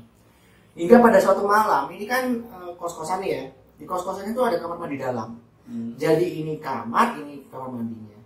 Hingga 0.74 0.96
pada 0.98 1.18
suatu 1.22 1.46
malam 1.46 1.86
ini 1.94 2.10
kan 2.10 2.26
eh, 2.26 2.70
kos-kosan 2.74 3.22
ya. 3.22 3.46
Di 3.78 3.86
kos-kosan 3.86 4.34
itu 4.34 4.40
ada 4.42 4.58
kamar 4.58 4.82
mandi 4.82 4.98
dalam. 4.98 5.38
Jadi 5.70 6.42
ini 6.42 6.58
kamar, 6.58 7.14
ini 7.22 7.46
kamar 7.46 7.70
mandinya. 7.70 8.18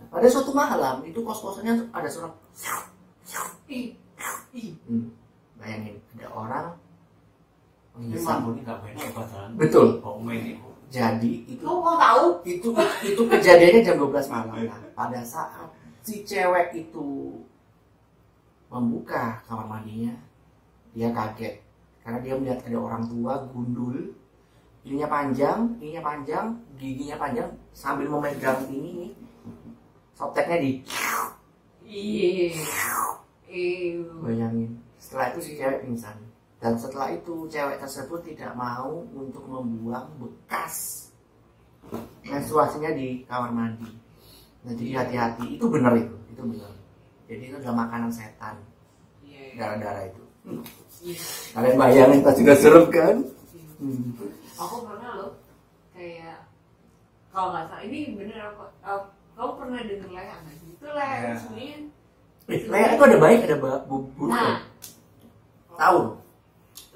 Nah, 0.00 0.08
pada 0.08 0.24
suatu 0.24 0.56
malam 0.56 1.04
itu 1.04 1.20
kos-kosannya 1.20 1.92
ada 1.92 2.08
suara 2.08 2.32
ih. 3.68 3.92
Hmm, 4.88 5.12
bayangin 5.58 5.96
ada 6.18 6.28
orang 6.32 6.66
bakalan. 9.14 9.50
Betul. 9.58 9.86
Jadi 10.88 11.44
itu 11.44 11.60
Kamu 11.60 11.84
mau 11.84 11.96
tahu? 12.00 12.24
itu 12.48 12.68
itu 13.04 13.22
kejadiannya 13.28 13.80
jam 13.84 13.96
12 14.00 14.32
malam. 14.32 14.56
Nah, 14.56 14.80
pada 14.96 15.20
saat 15.20 15.68
si 16.00 16.24
cewek 16.24 16.72
itu 16.72 17.36
membuka 18.72 19.44
kamar 19.44 19.68
mandinya, 19.68 20.16
dia 20.96 21.12
kaget 21.12 21.60
karena 22.00 22.18
dia 22.24 22.34
melihat 22.40 22.64
ada 22.64 22.78
orang 22.80 23.04
tua 23.04 23.34
gundul, 23.52 24.16
ininya 24.80 25.08
panjang, 25.12 25.76
ininya 25.76 26.00
panjang, 26.00 26.46
giginya 26.80 27.20
panjang 27.20 27.48
sambil 27.76 28.08
memegang 28.08 28.64
ini 28.72 28.90
nih, 28.96 29.12
softteknya 30.16 30.56
di 30.56 30.72
Iya. 31.88 33.27
Ew. 33.48 34.04
bayangin. 34.20 34.76
Setelah 34.98 35.32
itu 35.32 35.40
si 35.40 35.52
cewek 35.54 35.82
pingsan 35.82 36.16
dan 36.58 36.74
setelah 36.74 37.08
itu 37.10 37.46
cewek 37.46 37.78
tersebut 37.78 38.20
tidak 38.24 38.52
mau 38.52 39.06
untuk 39.08 39.46
membuang 39.46 40.10
bekas 40.18 41.08
menstruasinya 42.22 42.92
di 42.92 43.24
kamar 43.24 43.50
mandi. 43.50 43.88
Nah, 44.66 44.74
jadi 44.74 44.92
hati-hati. 45.00 45.56
Itu 45.56 45.70
benar 45.70 45.96
itu, 45.96 46.12
itu 46.28 46.42
benar. 46.44 46.72
Jadi 47.24 47.42
itu 47.46 47.56
adalah 47.56 47.86
makanan 47.86 48.10
setan 48.10 48.56
Iya. 49.22 49.56
darah-darah 49.56 50.04
itu. 50.04 50.22
Iya. 51.00 51.20
Kalian 51.54 51.76
bayangin 51.78 52.20
pas 52.20 52.34
juga 52.36 52.52
serem 52.52 52.86
kan? 52.90 53.16
Hmm. 53.78 54.12
Aku 54.58 54.82
pernah 54.82 55.10
loh 55.14 55.30
kayak 55.94 56.42
kalau 57.30 57.54
nggak 57.54 57.64
salah 57.70 57.82
ini 57.86 58.18
bener 58.18 58.36
eh, 58.42 59.02
kamu 59.32 59.52
pernah 59.54 59.80
denger 59.80 60.10
leha 60.10 60.36
nggak 60.36 60.56
sih? 60.58 60.70
Itu 60.74 60.86
leha 60.90 61.14
Iya. 61.14 61.28
itu 61.30 61.38
sebenarnya. 61.46 61.78
Eh, 62.48 62.64
Leia 62.64 62.96
itu 62.96 63.02
ada 63.04 63.18
baik 63.20 63.44
ada 63.44 63.56
buruk. 63.60 64.08
Nah, 64.24 64.40
ya? 64.40 64.52
Tahu? 65.76 66.00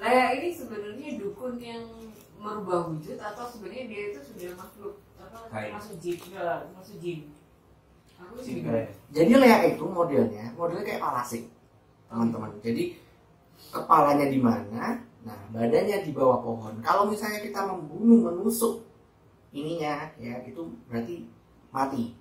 leha 0.03 0.35
ini 0.35 0.51
sebenarnya 0.51 1.15
dukun 1.21 1.55
yang 1.63 1.85
merubah 2.41 2.91
wujud 2.91 3.15
atau 3.21 3.47
sebenarnya 3.47 3.87
dia 3.87 4.03
itu 4.11 4.19
sudah 4.19 4.59
makhluk 4.59 4.99
apa 5.23 5.79
masuk 5.79 5.95
jin 6.03 6.19
enggak 6.19 6.73
masuk 6.75 6.97
jin. 6.99 7.31
Aku 8.19 8.41
sih. 8.43 8.65
Jadi 9.13 9.31
Leia 9.37 9.77
itu 9.77 9.85
modelnya, 9.87 10.51
modelnya 10.59 10.83
kayak 10.89 11.05
palasik, 11.05 11.47
teman-teman. 12.09 12.51
Jadi 12.65 12.99
kepalanya 13.71 14.27
di 14.27 14.39
mana? 14.41 14.99
Nah, 15.23 15.39
badannya 15.55 16.03
di 16.03 16.11
bawah 16.11 16.43
pohon. 16.43 16.83
Kalau 16.83 17.07
misalnya 17.07 17.39
kita 17.45 17.63
membunuh, 17.63 18.27
menusuk 18.27 18.83
ininya, 19.55 20.11
ya 20.19 20.43
itu 20.43 20.67
berarti 20.91 21.31
mati. 21.71 22.19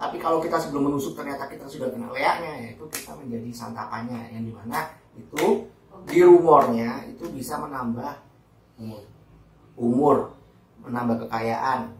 Tapi 0.00 0.16
kalau 0.16 0.40
kita 0.40 0.56
sebelum 0.56 0.88
menusuk 0.88 1.12
ternyata 1.12 1.44
kita 1.44 1.68
sudah 1.68 1.92
kena 1.92 2.08
leaknya, 2.08 2.52
ya 2.56 2.68
itu 2.72 2.84
kita 2.88 3.12
menjadi 3.20 3.52
santapannya, 3.52 4.32
yang 4.32 4.48
di 4.48 4.52
mana 4.56 4.96
itu 5.12 5.68
di 6.08 6.24
rumornya 6.24 7.04
itu 7.04 7.28
bisa 7.28 7.60
menambah 7.60 8.16
umur, 8.80 9.04
umur, 9.76 10.16
menambah 10.88 11.28
kekayaan. 11.28 11.92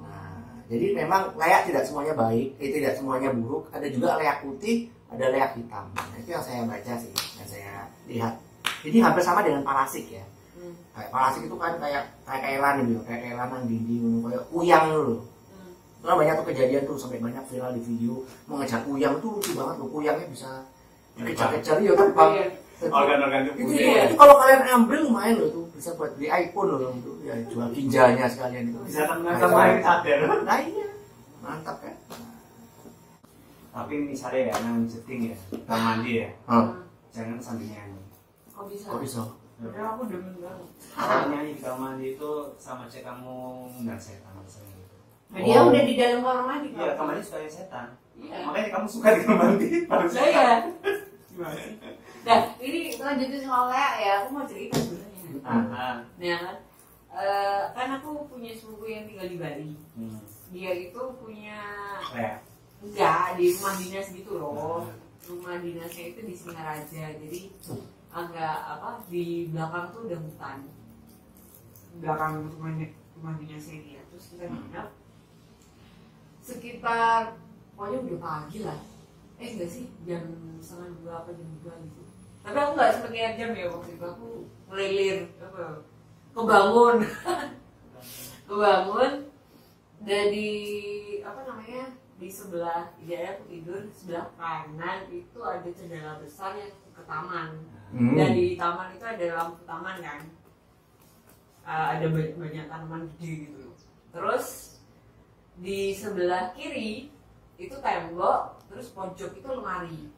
Nah, 0.00 0.64
jadi 0.72 0.96
memang 1.04 1.36
layak 1.36 1.68
tidak 1.68 1.84
semuanya 1.84 2.16
baik, 2.16 2.56
eh, 2.56 2.72
tidak 2.72 2.96
semuanya 2.96 3.28
buruk. 3.36 3.68
Ada 3.68 3.92
juga 3.92 4.16
layak 4.16 4.40
putih, 4.40 4.88
ada 5.12 5.28
layak 5.28 5.52
hitam. 5.60 5.92
Nah, 5.92 6.16
itu 6.16 6.32
yang 6.32 6.40
saya 6.40 6.64
baca 6.64 6.92
sih, 6.96 7.12
yang 7.36 7.48
saya 7.52 7.84
lihat. 8.08 8.34
Jadi 8.80 8.96
hampir 9.04 9.20
sama 9.20 9.44
dengan 9.44 9.60
parasik 9.60 10.08
ya. 10.08 10.24
Hmm, 10.56 10.72
Kayak 10.96 11.10
parasik 11.12 11.44
itu 11.44 11.56
kan 11.60 11.76
kayak 11.76 12.08
kayak 12.24 12.40
kailan 12.48 12.74
gitu, 12.88 13.00
kayak 13.04 13.20
kailan 13.28 13.48
yang 13.52 13.64
dinding, 13.68 14.04
kayak 14.24 14.44
uyang 14.56 14.84
dulu. 14.88 15.16
Hmm. 16.02 16.04
Kan 16.04 16.14
banyak 16.18 16.34
tuh 16.34 16.46
kejadian 16.50 16.82
tuh 16.82 16.96
sampai 16.98 17.22
banyak 17.22 17.44
viral 17.46 17.72
di 17.72 17.82
video 17.82 18.14
mengejar 18.44 18.82
uyang 18.84 19.22
tuh 19.22 19.38
lucu 19.38 19.54
banget 19.54 19.76
loh. 19.78 19.88
Uyangnya 19.88 20.26
bisa 20.26 20.50
dikejar-kejar 21.14 21.76
ya 21.78 21.92
terbang. 21.94 22.30
Iya. 22.34 22.46
Organ-organ 22.82 23.40
Itu, 23.46 23.50
tubuh. 23.54 23.70
itu, 23.70 23.78
Iya. 23.78 24.00
itu 24.10 24.14
kalau 24.18 24.34
kalian 24.36 24.62
ambil 24.66 24.98
lumayan 25.06 25.34
loh 25.38 25.50
tuh 25.54 25.64
bisa 25.70 25.94
buat 25.94 26.18
beli 26.18 26.26
iPhone 26.26 26.66
loh 26.66 26.90
itu 26.90 27.12
ya 27.22 27.34
jual 27.46 27.70
ginjalnya 27.70 28.26
sekalian 28.26 28.74
itu 28.74 28.78
Bisa 28.82 29.06
temenan 29.06 29.38
sama 29.38 29.60
yang 29.70 29.78
sadar. 29.78 30.18
nah 30.42 30.58
iya 30.58 30.88
mantap 31.38 31.78
kan 31.78 31.94
Tapi 33.70 33.94
misalnya 34.04 34.50
ya, 34.50 34.54
nang 34.66 34.84
jetting 34.84 35.32
ya, 35.32 35.36
kamar 35.64 36.02
mandi 36.02 36.12
ya, 36.20 36.28
Hah? 36.44 36.76
jangan 37.08 37.38
sambil 37.40 37.70
nyanyi. 37.70 38.02
Kok 38.52 38.66
bisa? 38.68 38.84
kok 38.90 39.00
bisa 39.00 39.22
Padahal 39.62 39.94
aku 39.94 40.02
demen 40.10 40.34
banget. 40.42 40.66
Kalau 40.92 41.24
nyanyi 41.30 41.50
di 41.54 41.62
kamar 41.62 41.78
mandi 41.94 42.06
itu 42.12 42.30
sama 42.58 42.84
cek 42.84 43.06
kamu 43.06 43.38
nggak 43.80 43.96
gitu. 43.96 44.28
Nah, 45.32 45.40
dia 45.40 45.56
Oh. 45.56 45.72
udah 45.72 45.82
di 45.82 45.94
dalam 45.96 46.18
kamar 46.20 46.44
mandi 46.44 46.68
Iya, 46.70 46.92
kamar 46.92 47.08
mandi 47.10 47.24
suka 47.24 47.38
yang 47.40 47.48
setan. 47.50 47.86
Iya. 48.14 48.36
Makanya 48.44 48.68
kamu 48.70 48.86
suka 48.86 49.08
di 49.10 49.20
kamar 49.24 49.38
mandi. 49.48 49.68
Harus 49.88 50.12
Nah, 50.12 50.28
ya. 50.28 50.48
Nah, 52.22 52.38
ini 52.60 52.78
lanjutin 52.94 53.40
soal 53.40 53.64
Lea 53.66 53.90
ya, 53.98 54.12
aku 54.20 54.28
mau 54.30 54.44
cerita 54.44 54.76
sebenarnya. 54.76 55.40
Ah, 55.42 55.96
Nah, 56.20 56.38
kan, 56.38 56.56
eh, 57.10 57.62
kan 57.72 57.88
aku 57.96 58.28
punya 58.28 58.52
sepupu 58.52 58.84
yang 58.86 59.08
tinggal 59.08 59.26
di 59.26 59.36
Bali. 59.36 59.72
hmm. 59.96 60.20
Dia 60.52 60.70
itu 60.78 61.00
punya 61.16 61.58
Kayak 62.04 62.44
enggak 62.78 63.40
di 63.40 63.56
rumah 63.56 63.74
dinas 63.74 64.08
gitu 64.12 64.32
loh. 64.36 64.84
Rumah 65.22 65.56
dinasnya 65.58 66.04
itu 66.12 66.20
di 66.20 66.34
Singaraja, 66.36 67.04
jadi 67.16 67.40
agak 68.12 68.56
apa 68.68 69.00
di 69.08 69.48
belakang 69.48 69.88
tuh 69.88 70.04
udah 70.04 70.20
hutan. 70.20 70.58
Belakang 71.96 72.32
rumah 72.52 72.72
rumah 73.16 73.34
dinasnya 73.36 73.78
dia. 73.80 74.00
Terus 74.12 74.36
kita 74.36 74.44
nginep 74.46 74.88
sekitar 76.42 77.38
pokoknya 77.72 77.98
udah 78.02 78.18
pagi 78.18 78.58
lah. 78.66 78.78
Eh 79.38 79.48
enggak 79.54 79.70
sih 79.70 79.86
jam 80.02 80.22
setengah 80.58 80.90
dua 81.00 81.12
apa 81.22 81.30
jam 81.32 81.48
dua 81.62 81.72
gitu. 81.80 82.02
Tapi 82.42 82.56
aku 82.58 82.70
nggak 82.74 82.92
sempet 82.92 83.10
lihat 83.14 83.32
jam 83.38 83.50
ya 83.54 83.66
waktu 83.70 83.90
itu 83.94 84.04
aku 84.04 84.28
ngelilir 84.66 85.18
apa 85.38 85.62
kebangun 86.32 86.96
kebangun 88.48 89.12
dan 90.02 90.24
di 90.34 90.48
apa 91.22 91.40
namanya 91.46 91.84
di 92.18 92.26
sebelah 92.26 92.90
jadi 93.02 93.36
aku 93.36 93.42
tidur 93.46 93.82
sebelah 93.94 94.26
kanan 94.34 95.06
itu 95.10 95.38
ada 95.38 95.68
jendela 95.70 96.18
besar 96.18 96.58
yang 96.58 96.72
ke 96.92 97.02
taman 97.06 97.62
Hmm. 97.92 98.16
dan 98.16 98.32
di 98.32 98.56
taman 98.56 98.96
itu 98.96 99.04
ada 99.04 99.26
lampu 99.36 99.68
taman 99.68 100.00
kan 100.00 100.24
Eh, 101.62 101.86
ada 101.92 102.08
banyak, 102.08 102.40
banyak 102.40 102.64
tanaman 102.66 103.04
gede 103.14 103.44
gitu 103.52 103.68
terus 104.08 104.71
di 105.58 105.92
sebelah 105.92 106.56
kiri 106.56 107.12
itu 107.60 107.76
tembok 107.78 108.56
terus 108.72 108.88
pojok 108.96 109.36
itu 109.36 109.48
lemari. 109.48 110.08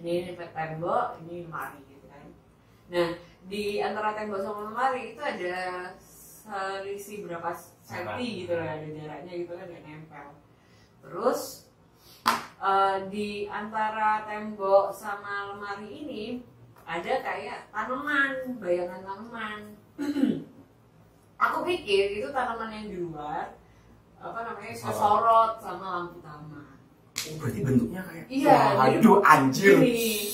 Ini 0.00 0.12
ini 0.28 0.32
tembok 0.36 1.22
ini 1.24 1.48
lemari 1.48 1.80
gitu 1.88 2.06
kan. 2.10 2.26
Nah 2.92 3.08
di 3.44 3.80
antara 3.80 4.12
tembok 4.12 4.40
sama 4.44 4.68
lemari 4.68 5.16
itu 5.16 5.20
ada 5.20 5.92
selisih 6.44 7.24
berapa 7.24 7.56
senti 7.80 8.44
gitu 8.44 8.52
loh 8.52 8.68
ada 8.68 8.84
jaraknya 8.84 9.32
gitu 9.32 9.52
kan 9.56 9.64
gak 9.64 9.84
nempel. 9.88 10.26
Terus 11.00 11.40
eh, 12.60 12.98
di 13.08 13.48
antara 13.48 14.28
tembok 14.28 14.92
sama 14.92 15.56
lemari 15.56 15.88
ini 15.88 16.24
ada 16.84 17.12
kayak 17.24 17.72
tanaman 17.72 18.60
bayangan 18.60 19.00
tanaman. 19.00 19.60
Aku 21.48 21.64
pikir 21.64 22.20
itu 22.20 22.28
tanaman 22.28 22.70
yang 22.70 22.86
di 22.92 22.96
luar 23.00 23.63
apa 24.24 24.38
namanya 24.40 24.72
kesorot 24.72 25.52
sama 25.60 25.86
lampu 26.00 26.18
taman 26.24 26.64
oh, 27.28 27.34
berarti 27.36 27.60
bentuknya 27.60 28.00
kayak 28.08 28.24
Iya, 28.32 28.58
aduh 28.80 29.20
anjir. 29.20 29.76
Ini. 29.84 30.32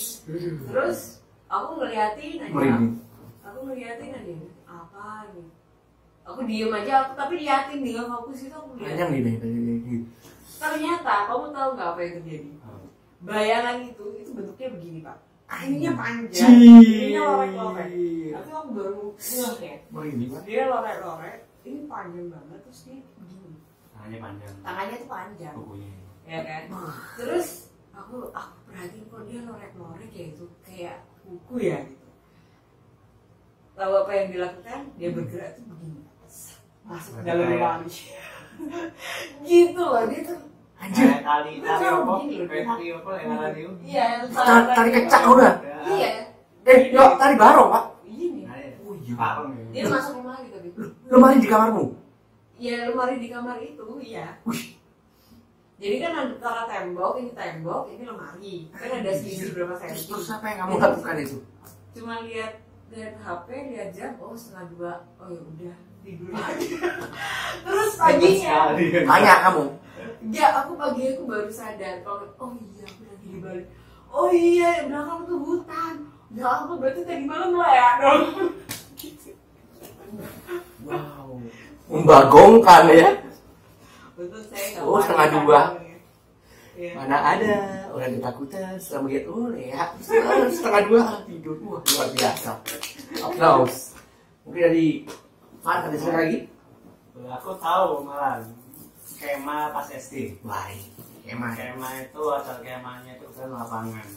terus 0.70 1.26
aku 1.50 1.82
ngeliatin 1.82 2.38
aja. 2.46 2.54
Merinding. 2.54 2.94
Aku 3.42 3.58
ngeliatin 3.66 4.10
aja 4.14 4.34
apa 4.70 5.34
nih 5.34 5.48
aku 6.22 6.46
diem 6.46 6.70
aja 6.70 6.92
aku 7.02 7.12
tapi 7.18 7.32
liatin 7.42 7.80
dengan 7.82 8.06
fokus 8.06 8.46
itu 8.46 8.54
aku 8.54 8.78
liatin. 8.78 9.06
Nih 9.10 9.20
nih, 9.26 9.34
nih, 9.42 9.78
nih. 9.82 10.00
ternyata 10.60 11.26
kamu 11.26 11.46
tahu 11.50 11.68
nggak 11.74 11.88
apa 11.90 12.00
yang 12.06 12.14
terjadi? 12.22 12.50
Bayangan 13.20 13.76
itu 13.84 14.04
itu 14.22 14.30
bentuknya 14.30 14.68
begini 14.78 14.98
pak. 15.02 15.18
Ininya 15.66 15.92
panjang 15.98 16.54
ininya 16.62 17.22
lorek-lorek. 17.26 17.90
Tapi 18.38 18.50
aku 18.54 18.68
baru 18.70 19.04
ngeh 19.18 19.54
ya. 19.58 20.38
Dia 20.46 20.62
lorek-lorek 20.70 21.50
ini 21.66 21.84
panjang 21.90 22.26
banget 22.32 22.58
terus 22.64 22.80
dia 22.88 23.02
begini 23.20 23.49
tangannya 24.00 24.18
panjang. 24.24 24.54
tangannya 24.64 24.96
tuh 24.96 25.10
panjang. 25.12 25.54
Bukunya. 25.60 25.92
ya 26.24 26.40
kan? 26.40 26.62
Terus 27.20 27.48
aku 27.92 28.16
aku 28.32 28.56
perhatiin 28.64 29.04
kok 29.12 29.22
dia 29.28 29.40
lorek-lorek 29.44 30.10
ya 30.16 30.24
itu 30.32 30.44
kayak 30.64 30.96
kuku 31.20 31.54
ya 31.60 31.78
gitu. 31.84 32.08
Tahu 33.76 33.92
apa 33.92 34.12
yang 34.16 34.28
dilakukan? 34.32 34.80
Dia 34.96 35.08
bergerak 35.12 35.50
tuh 35.60 35.64
begini. 35.68 36.00
Masuk 36.88 37.12
ke 37.20 37.20
dalam. 37.28 37.44
lemari 37.44 37.92
gitu 39.48 39.82
loh 39.84 40.04
dia 40.08 40.20
tuh 40.24 40.40
anjir. 40.80 41.08
Tali 41.20 41.52
tali 41.60 41.84
apa? 41.84 42.14
tali 42.24 42.86
apa? 42.88 43.10
Tali 43.20 43.60
iya 43.84 44.04
kecak 44.96 45.22
udah? 45.28 45.54
Iya. 45.84 46.10
Eh 46.64 46.78
yuk 46.88 47.20
tadi 47.20 47.34
barong 47.36 47.68
pak. 47.68 47.84
Ini. 48.08 48.48
Oh 48.80 48.96
iya. 48.96 49.12
Parang 49.12 49.52
dia 49.52 49.84
ya. 49.84 49.92
masuk 49.92 50.24
lemari 50.24 50.48
tapi. 50.48 50.68
Lemari 51.12 51.36
di 51.44 51.48
kamarmu 51.48 51.99
ya 52.60 52.92
lemari 52.92 53.16
di 53.16 53.28
kamar 53.32 53.56
itu 53.64 53.88
iya. 54.04 54.36
Jadi 55.80 55.96
kan 55.96 56.12
antara 56.12 56.68
tembok 56.68 57.16
ini 57.16 57.32
tembok 57.32 57.88
ini 57.88 58.04
lemari. 58.04 58.68
Kan 58.68 59.00
ada 59.00 59.10
selisih 59.16 59.56
berapa 59.56 59.80
terus, 59.80 60.04
senti. 60.04 60.12
Terus 60.12 60.28
apa 60.28 60.44
yang 60.52 60.58
kamu 60.68 60.74
lakukan 60.76 61.16
itu? 61.24 61.38
Cuma 61.96 62.20
lihat 62.28 62.60
lihat 62.92 63.16
HP 63.16 63.48
lihat 63.72 63.88
jam 63.96 64.12
oh 64.20 64.36
setengah 64.36 64.68
dua. 64.76 64.92
Oh 65.16 65.32
ya 65.32 65.40
udah 65.40 65.74
tidur 66.00 66.32
lagi 66.32 66.80
terus 67.64 67.92
paginya 67.96 68.76
tanya 69.08 69.34
kamu. 69.48 69.64
Ya 70.28 70.46
aku 70.52 70.76
pagi 70.76 71.16
aku 71.16 71.22
baru 71.28 71.48
sadar 71.48 72.04
kalau 72.04 72.28
oh 72.40 72.52
iya 72.56 72.84
aku 72.84 73.00
lagi 73.08 73.26
di 73.28 73.38
Bali 73.40 73.64
oh 74.12 74.28
iya 74.28 74.84
belakang 74.84 75.24
tuh 75.24 75.40
hutan. 75.40 75.94
Ya 76.36 76.44
aku 76.44 76.76
berarti 76.76 77.08
tadi 77.08 77.24
malam 77.24 77.56
lah 77.56 77.72
ya 77.72 77.88
dong. 78.00 78.52
gitu. 79.00 79.32
Membagongkan 81.90 82.82
ya. 82.94 83.08
Saya 84.50 84.80
Oh, 84.86 85.02
setengah 85.02 85.26
dua. 85.42 85.62
Iya. 86.78 86.92
Mana 86.96 87.18
ada 87.18 87.54
orang 87.92 88.16
ketakutan 88.16 88.78
setelah 88.80 89.02
melihat 89.04 89.24
oh 89.28 89.52
ya 89.52 89.84
setengah 90.48 90.82
dua 90.88 91.02
tidur 91.28 91.56
wah 91.66 91.82
luar 91.82 92.08
biasa. 92.16 92.50
Aplaus. 93.20 93.98
Mungkin 94.46 94.62
dari 94.70 94.86
Fan 95.60 95.84
ada 95.84 95.92
cerita 95.92 96.16
lagi? 96.16 96.38
Aku 97.20 97.52
tahu 97.60 98.06
malah 98.08 98.40
skema 99.04 99.68
pas 99.76 99.92
SD. 99.92 100.40
Baik. 100.40 100.88
Emang. 101.28 101.52
Skema 101.52 101.88
itu 102.00 102.22
asal 102.32 102.56
skemanya 102.64 103.12
itu 103.18 103.28
kan 103.36 103.48
lapangan. 103.52 104.08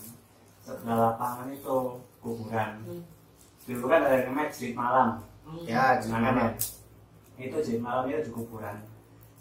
Setelah 0.63 0.95
lapangan 1.11 1.47
itu 1.51 1.77
kuburan. 2.23 2.71
Hmm. 2.87 3.03
Dulu 3.67 3.85
kan 3.91 4.07
ada 4.07 4.23
namanya 4.23 4.47
jerit 4.55 4.75
malam. 4.77 5.19
Ya, 5.67 5.99
Gimana 5.99 6.31
gimana? 6.31 6.41
ya? 6.47 6.51
Itu 7.43 7.57
jerit 7.59 7.81
malam 7.83 8.07
itu 8.07 8.29
di 8.29 8.31
kuburan. 8.31 8.77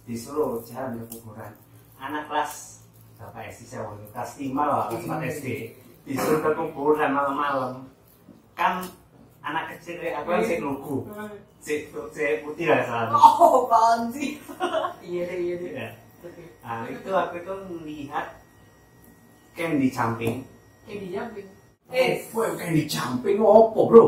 Disuruh 0.02 0.58
jalan 0.66 0.98
ke 0.98 1.04
kuburan. 1.14 1.54
Anak 2.02 2.26
kelas 2.26 2.82
berapa 3.14 3.38
SD 3.46 3.62
saya 3.70 3.86
waktu 3.86 4.02
itu? 4.02 4.10
kelas 4.10 4.30
5 4.34 4.58
lah, 4.58 4.82
kelas 4.90 5.04
4 5.06 5.34
SD. 5.38 5.46
Disuruh 6.02 6.40
ke 6.42 6.50
kuburan 6.58 7.10
malam-malam. 7.14 7.72
Kan 8.58 8.82
anak 9.42 9.78
kecil 9.78 10.02
kayak 10.02 10.26
aku 10.26 10.28
kan 10.34 10.42
si 10.42 10.54
lugu. 10.58 10.96
Si, 11.62 11.74
si 12.10 12.24
putih 12.42 12.66
lah 12.66 12.82
selalu. 12.82 13.14
oh 13.14 13.70
apaan 13.70 14.10
sih 14.10 14.34
iya 15.06 15.22
deh 15.30 15.38
iya 15.38 15.54
deh 15.62 15.70
Ya. 15.70 15.88
Oke. 16.26 16.42
Nah 16.58 16.90
itu 16.90 17.10
aku 17.14 17.34
itu 17.38 17.54
melihat 17.70 18.26
candy 19.54 19.86
jumping 19.86 20.42
kayak 20.82 20.98
di 20.98 21.08
jumping 21.14 21.46
eh 21.94 22.26
Wah, 22.34 22.50
kayak 22.58 22.74
di 22.74 22.84
jumping 22.90 23.38
opo, 23.38 23.80
Bro? 23.86 24.04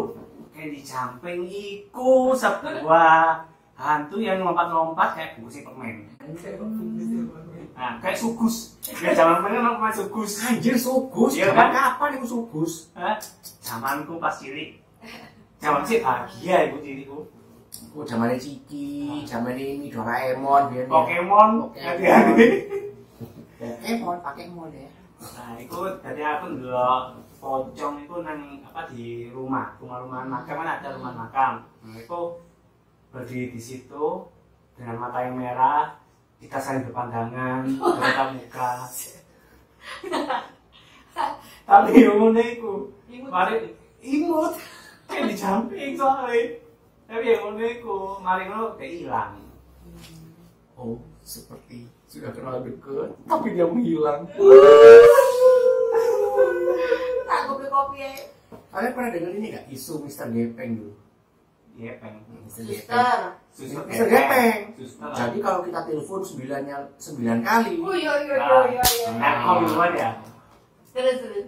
Candy 0.51 0.83
jumping 0.83 1.47
iku 1.47 2.35
sebuah 2.35 3.47
hantu 3.75 4.23
yang 4.23 4.39
lompat-lompat 4.43 5.19
kayak 5.19 5.31
busi 5.43 5.67
permen 5.67 6.07
ya? 6.07 6.11
Nah 7.75 7.99
kayak 7.99 8.15
sugus 8.15 8.79
Ya 8.87 9.11
zaman 9.11 9.43
kan 9.43 9.51
namanya 9.51 9.91
sugus 9.91 10.47
Anjir 10.47 10.79
sugus. 10.79 11.35
Zaman 11.35 11.75
kan? 11.75 11.99
kapan 11.99 12.11
itu 12.23 12.27
sugus? 12.39 12.95
Hah? 12.95 13.19
Zamanku 13.59 14.23
pas 14.23 14.35
cilik 14.39 14.79
Zaman 15.59 15.83
sih 15.83 15.99
bahagia 16.01 16.71
ibu 16.71 16.79
cilikku 16.79 17.19
Oh, 17.95 18.03
zamannya 18.03 18.39
Ciki, 18.39 19.23
zamannya 19.23 19.79
ini 19.79 19.87
Doraemon, 19.87 20.71
biar 20.71 20.87
Pokemon 20.87 21.71
Pokemon. 21.71 21.79
hati-hati. 21.79 22.47
Pokemon, 23.55 24.17
Pokemon 24.19 24.71
ya. 24.75 24.91
Nah 25.19 25.55
itu 25.59 25.79
dari 26.03 26.23
aku 26.23 26.59
dulu 26.59 26.75
pocong 27.45 27.95
itu 28.01 28.15
nang 28.25 28.41
apa 28.65 28.89
di 28.89 29.29
rumah 29.29 29.77
rumah-rumah 29.77 30.25
makam 30.25 30.65
kan 30.65 30.81
ada 30.81 30.97
rumah 30.97 31.13
makam 31.13 31.53
nah, 31.85 31.93
itu 32.01 32.21
berdiri 33.15 33.55
di 33.55 33.63
situ 33.63 34.27
dengan 34.75 34.99
mata 34.99 35.23
yang 35.23 35.39
merah 35.39 35.95
kita 36.43 36.59
saling 36.59 36.83
berpandangan 36.91 37.63
bertatap 37.79 38.29
muka. 38.35 38.71
Tapi 41.71 41.91
yang 42.03 42.35
iku 42.35 42.91
mari 43.31 43.73
imut. 44.03 44.59
Kayak 45.07 45.31
di 45.31 45.35
jumping 45.39 45.93
soalnya. 45.95 46.59
Tapi 47.07 47.25
yang 47.31 47.55
iku 47.55 48.19
mari 48.19 48.51
ngono 48.51 48.75
kayak 48.75 48.93
hilang. 48.99 49.33
Oh, 50.75 50.99
seperti 51.23 51.87
sudah 52.11 52.35
kenal 52.35 52.59
dekat, 52.67 53.15
tapi 53.31 53.55
dia 53.55 53.63
menghilang. 53.63 54.27
tak 57.23 57.41
kopi 57.47 57.67
kopi 57.71 57.97
ya. 58.03 58.11
Kalian 58.75 58.91
pernah 58.91 59.11
dengar 59.15 59.33
ini 59.39 59.47
nggak? 59.55 59.71
Isu 59.71 60.03
Mr. 60.03 60.35
Gepeng 60.35 60.83
dulu? 60.83 61.04
Gepeng. 61.75 62.17
suster 62.47 63.35
suster. 63.51 63.83
Gepeng. 63.91 64.61
suster 64.79 65.11
Jadi 65.11 65.39
kalau 65.43 65.61
kita 65.67 65.81
telepon 65.83 66.21
sembilannya 66.23 66.77
sembilan 67.03 67.39
kali, 67.43 67.71
oh 67.83 67.95
iya 67.95 68.15
iya 68.23 68.37
iya 68.39 68.59
iya 68.71 68.85
iya 68.85 69.09
nah 69.19 69.33
kau 69.43 69.67
duluan 69.67 69.91
ya 69.99 70.11
terus 70.95 71.17
terus. 71.19 71.47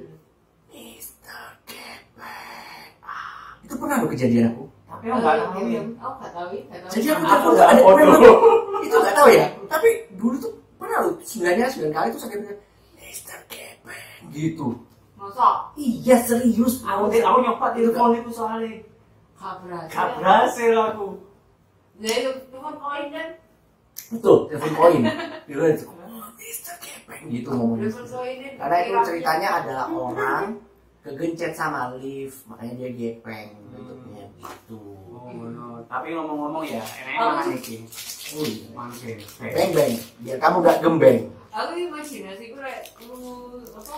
Mr. 0.74 1.42
Gepeng. 1.70 2.90
Ah, 3.06 3.54
itu 3.62 3.74
pernah 3.78 4.02
lo 4.02 4.08
kejadian 4.10 4.46
aku. 4.50 4.64
tapi 4.86 5.06
aku 5.12 5.18
nggak 5.22 5.38
tahu 5.54 5.66
ya 5.70 5.82
oh 6.02 6.12
nggak 6.18 6.32
tahu 6.34 6.48
ya 6.50 6.62
nggak 6.66 6.80
tahu 6.82 6.90
Jadi 6.90 7.06
aku 7.06 7.22
Aku 7.22 7.30
telepon 7.30 7.52
nggak 7.54 7.68
ada 7.70 7.80
itu 8.82 8.96
nggak 8.98 9.14
tahu 9.14 9.28
ya. 9.30 9.46
Tapi 9.70 9.88
dulu 10.18 10.34
tuh 10.42 10.52
pernah 10.74 10.98
lo 11.06 11.10
sembilannya 11.22 11.64
sembilan 11.70 11.92
kali 11.94 12.06
tuh 12.10 12.20
sakit 12.26 12.38
Mr. 12.98 13.38
Gepeng 13.46 14.20
gitu. 14.34 14.68
masa 15.14 15.70
Iya 15.78 16.16
serius. 16.18 16.82
aku 16.82 17.14
aku 17.14 17.38
nyoba 17.46 17.66
telepon 17.72 18.10
itu 18.18 18.30
soalnya 18.34 18.82
gak 19.36 20.08
berhasil 20.14 20.72
aku 20.74 21.06
jadi 21.96 22.18
telepon 22.46 22.74
koin 22.76 23.08
kan 23.08 23.28
Betul, 24.06 24.46
telepon 24.46 24.72
koin. 24.72 25.02
Dulu 25.46 25.64
itu. 25.66 25.84
Oh. 25.88 26.22
Gepeng 26.78 27.24
gitu 27.26 27.48
ngomongnya. 27.48 27.90
kan 27.90 28.06
Karena 28.60 28.76
itu 28.78 28.96
ceritanya 29.02 29.48
adalah 29.58 29.86
orang 29.88 30.44
kegencet 31.00 31.52
sama 31.52 31.96
lift, 31.96 32.46
makanya 32.46 32.74
dia 32.76 32.90
gepeng 32.92 33.50
bentuknya 33.68 34.26
gitu. 34.36 34.78
oh, 35.08 35.30
no. 35.48 35.80
tapi 35.86 36.12
ngomong-ngomong 36.12 36.62
ya 36.62 36.82
enaknya 36.82 37.18
Oh. 37.18 37.30
mana 37.32 37.52
iki 37.52 37.76
Oh 38.28 38.42
iya. 38.42 38.66
Beng 39.40 39.70
beng, 39.70 39.92
biar 40.20 40.36
kamu 40.36 40.56
gak 40.60 40.78
gembeng. 40.80 41.18
aku 41.48 41.70
imajinasi 41.74 42.44
gue 42.50 42.60
kayak 42.60 42.82
lu 43.00 43.16
apa 43.72 43.94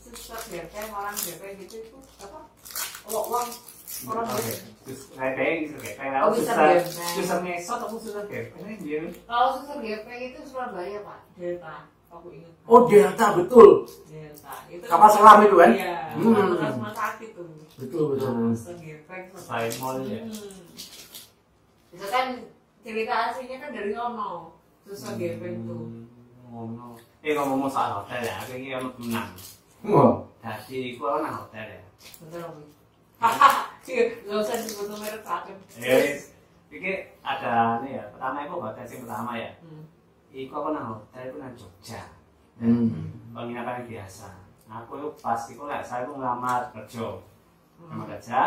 suster 0.00 0.38
gepeng 0.46 0.90
orang 0.90 1.16
gepeng 1.16 1.54
gitu 1.56 1.80
itu 1.80 1.98
apa 2.18 2.38
uang 3.08 3.26
uang 3.26 3.48
orang 4.02 4.26
gitu 5.60 5.76
kayak 5.76 6.10
Oh, 6.20 6.32
aku 6.32 6.40
susah 6.40 6.54
susah. 6.56 6.66
gepeng. 6.80 7.14
susah 7.14 7.38
ngesot 7.44 7.80
aku 7.84 7.96
susah 8.00 8.22
gepeng 8.24 8.78
dia 8.80 9.00
kalau 9.28 9.48
gepeng 9.78 10.20
itu 10.24 10.38
Surabaya 10.42 10.98
pak. 11.04 11.18
Delta 11.36 11.74
aku 12.08 12.26
ingat. 12.32 12.52
Oh 12.64 12.80
Delta 12.86 13.26
betul, 13.36 13.70
Delta. 14.08 14.52
Itu 14.66 14.84
Kapal 14.84 15.08
selam 15.10 15.38
itu 15.44 15.56
kan? 15.56 15.70
iya. 15.70 15.94
Hmm. 16.10 16.34
rumah 16.34 16.92
sakit 16.92 17.30
tuh. 17.32 17.46
Betul 17.76 18.02
betul. 18.12 18.32
suster 18.52 18.76
gepeng 18.78 19.22
Selain 19.36 19.72
mall 19.78 19.96
ya? 20.02 20.20
Hmm. 20.24 20.64
itu 21.90 22.06
kan 22.06 22.26
cerita 22.80 23.14
aslinya 23.28 23.56
kan 23.58 23.70
dari 23.70 23.90
Nono 23.92 24.56
suster 24.82 25.14
gepeng 25.14 25.66
tuh 25.66 25.82
ngomong 26.48 26.96
eh 27.20 27.36
ngomong 27.36 27.68
soal 27.68 28.00
hotel 28.00 28.24
ya 28.24 28.40
aku 28.40 28.52
ini 28.56 28.74
ono 28.74 28.90
menang 28.96 29.30
Wah, 29.80 30.12
jadi 30.66 30.92
aku 30.92 31.02
ono 31.04 31.18
nang 31.20 31.36
hotel 31.40 31.66
ya. 31.68 31.82
Betul 32.20 32.64
usah 33.20 34.56
disebut 34.56 34.86
merek 34.92 35.20
sakit 35.20 35.56
Eh, 35.76 36.16
ini 36.70 36.90
ada 37.20 37.78
nih 37.80 37.98
ya 37.98 38.04
pertama 38.08 38.36
itu 38.40 38.54
hotel 38.54 38.84
yang 38.86 39.02
pertama 39.04 39.32
ya 39.36 39.50
Hmm. 39.60 39.84
Iku 40.30 40.52
aku 40.54 40.68
nang 40.70 40.86
hotel 40.94 41.22
itu 41.26 41.36
nang 41.36 41.52
Jogja 41.52 42.00
hmm. 42.56 43.34
penginapan 43.34 43.82
yang 43.82 43.88
biasa 43.98 44.30
aku 44.64 44.92
itu 44.96 45.08
pas 45.18 45.40
itu 45.44 45.58
nggak 45.58 45.82
saya 45.82 46.06
itu 46.06 46.12
ngelamar 46.14 46.70
kerja 46.70 47.06
Hmm. 47.76 47.86
ngelamar 47.90 48.06
kerja 48.14 48.40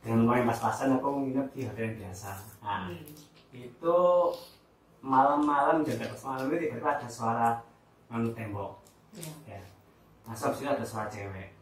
dengan 0.00 0.26
uang 0.26 0.36
yang 0.36 0.48
pas-pasan 0.50 0.92
aku 0.92 1.08
nginep 1.22 1.48
di 1.50 1.60
hotel 1.64 1.84
yang 1.86 1.98
biasa 2.02 2.30
nah 2.60 2.90
Hmm. 2.90 3.06
itu 3.54 3.96
malam-malam 4.98 5.80
jam 5.80 5.94
berapa 5.96 6.16
malam 6.18 6.50
itu 6.50 6.66
tiba-tiba 6.66 6.90
ada 6.90 7.06
suara 7.06 7.48
anu 8.10 8.34
tembok 8.34 8.82
Iya. 9.14 9.30
ya 9.46 9.62
nah 10.26 10.34
habis 10.34 10.58
itu 10.58 10.66
ada 10.66 10.82
suara 10.82 11.06
cewek. 11.06 11.53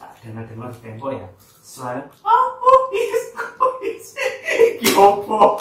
Tak 0.00 0.16
dengar-dengar 0.24 0.72
di 0.72 0.80
tembok 0.80 1.12
ya 1.12 1.28
suara 1.60 2.08
oh 2.24 2.46
polis 2.56 4.16
giopo 4.80 5.60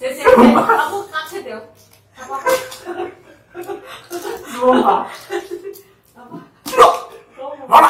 Saya 0.00 0.16
saya 0.16 0.32
aku 0.32 0.98
kaget 1.12 1.44
ya. 1.44 1.60
Apa 2.16 2.34
apa? 2.40 2.50
Apa? 7.68 7.88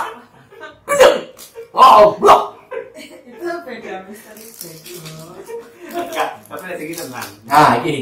Oh 1.70 2.18
blok. 2.18 2.58
Itu 2.98 3.46
beda 3.62 4.10
misteri 4.10 4.42
beda. 4.42 6.24
tapi 6.50 6.64
lagi 6.66 6.84
gitu 6.90 7.06
tenang 7.06 7.30
Nah 7.46 7.78
ini, 7.78 7.96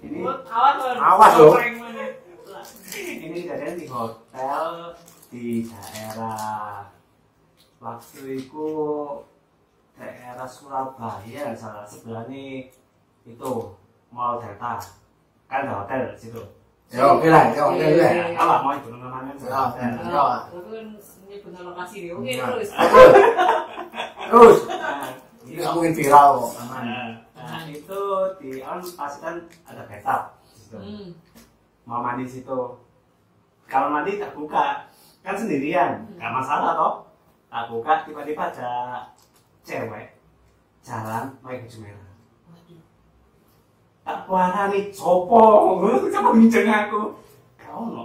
ini 0.00 0.24
Awas 0.24 0.74
loh. 0.80 0.96
Awas 0.96 1.32
loh. 1.36 1.52
Prank 1.60 1.76
mana? 1.76 2.06
ini 2.96 3.44
kejadian 3.44 3.76
di 3.76 3.86
hotel 3.92 4.96
di 5.28 5.68
daerah 5.68 6.88
waktu 7.76 8.40
itu 8.40 8.70
daerah 9.92 10.48
Surabaya 10.48 11.52
salah 11.52 11.84
sebelah 12.06 12.22
ini 12.30 12.70
itu 13.26 13.50
Mall 14.14 14.38
Delta 14.38 14.78
kan 15.50 15.66
ada 15.66 15.82
hotel 15.82 16.14
di 16.14 16.18
situ 16.22 16.38
ya 16.86 17.02
oke 17.02 17.26
lah, 17.26 17.50
ya 17.50 17.66
oke 17.66 17.82
lah. 17.82 18.10
ya 18.14 18.24
apa 18.38 18.54
mau 18.62 18.70
itu 18.78 18.94
namanya 18.94 19.34
Ya, 19.42 19.58
hotel 19.74 19.90
ya. 19.90 20.14
Ah, 20.14 20.38
Itu 20.46 20.58
kan 20.70 20.86
nyebut 21.26 21.50
lokasi 21.58 21.96
dia. 22.06 22.14
Oke 22.14 22.30
terus. 22.38 22.70
Terus, 24.30 24.58
Nah, 24.70 25.10
ini 25.42 25.58
nggak 25.58 25.72
mungkin 25.74 25.92
viral 25.98 26.30
kok, 26.38 26.52
aman. 26.62 26.82
nah, 26.86 27.06
nah, 27.34 27.62
itu 27.66 28.00
di 28.38 28.62
kan 28.62 28.78
pasti 28.82 29.18
kan 29.22 29.36
ada 29.66 29.82
bathtub. 29.90 30.22
Hmm. 30.78 31.10
mau 31.86 32.02
mandi 32.02 32.26
di 32.26 32.32
situ 32.38 32.58
kalau 33.66 33.90
mandi 33.90 34.18
tak 34.18 34.34
buka 34.34 34.86
kan 35.22 35.34
sendirian 35.34 36.06
nggak 36.18 36.32
masalah 36.34 36.74
toh 36.74 36.94
tak 37.46 37.66
buka 37.70 38.02
tiba-tiba 38.02 38.50
ada 38.50 38.70
cewek 39.62 40.15
jalan 40.86 41.34
pakai 41.42 41.66
baju 41.66 41.78
merah 41.82 42.06
tak 44.06 44.22
warani 44.30 44.80
sopo 44.94 45.42
sama 46.08 46.30
ngijeng 46.32 46.70
aku 46.70 47.18
kau 47.58 47.82
no 47.90 48.04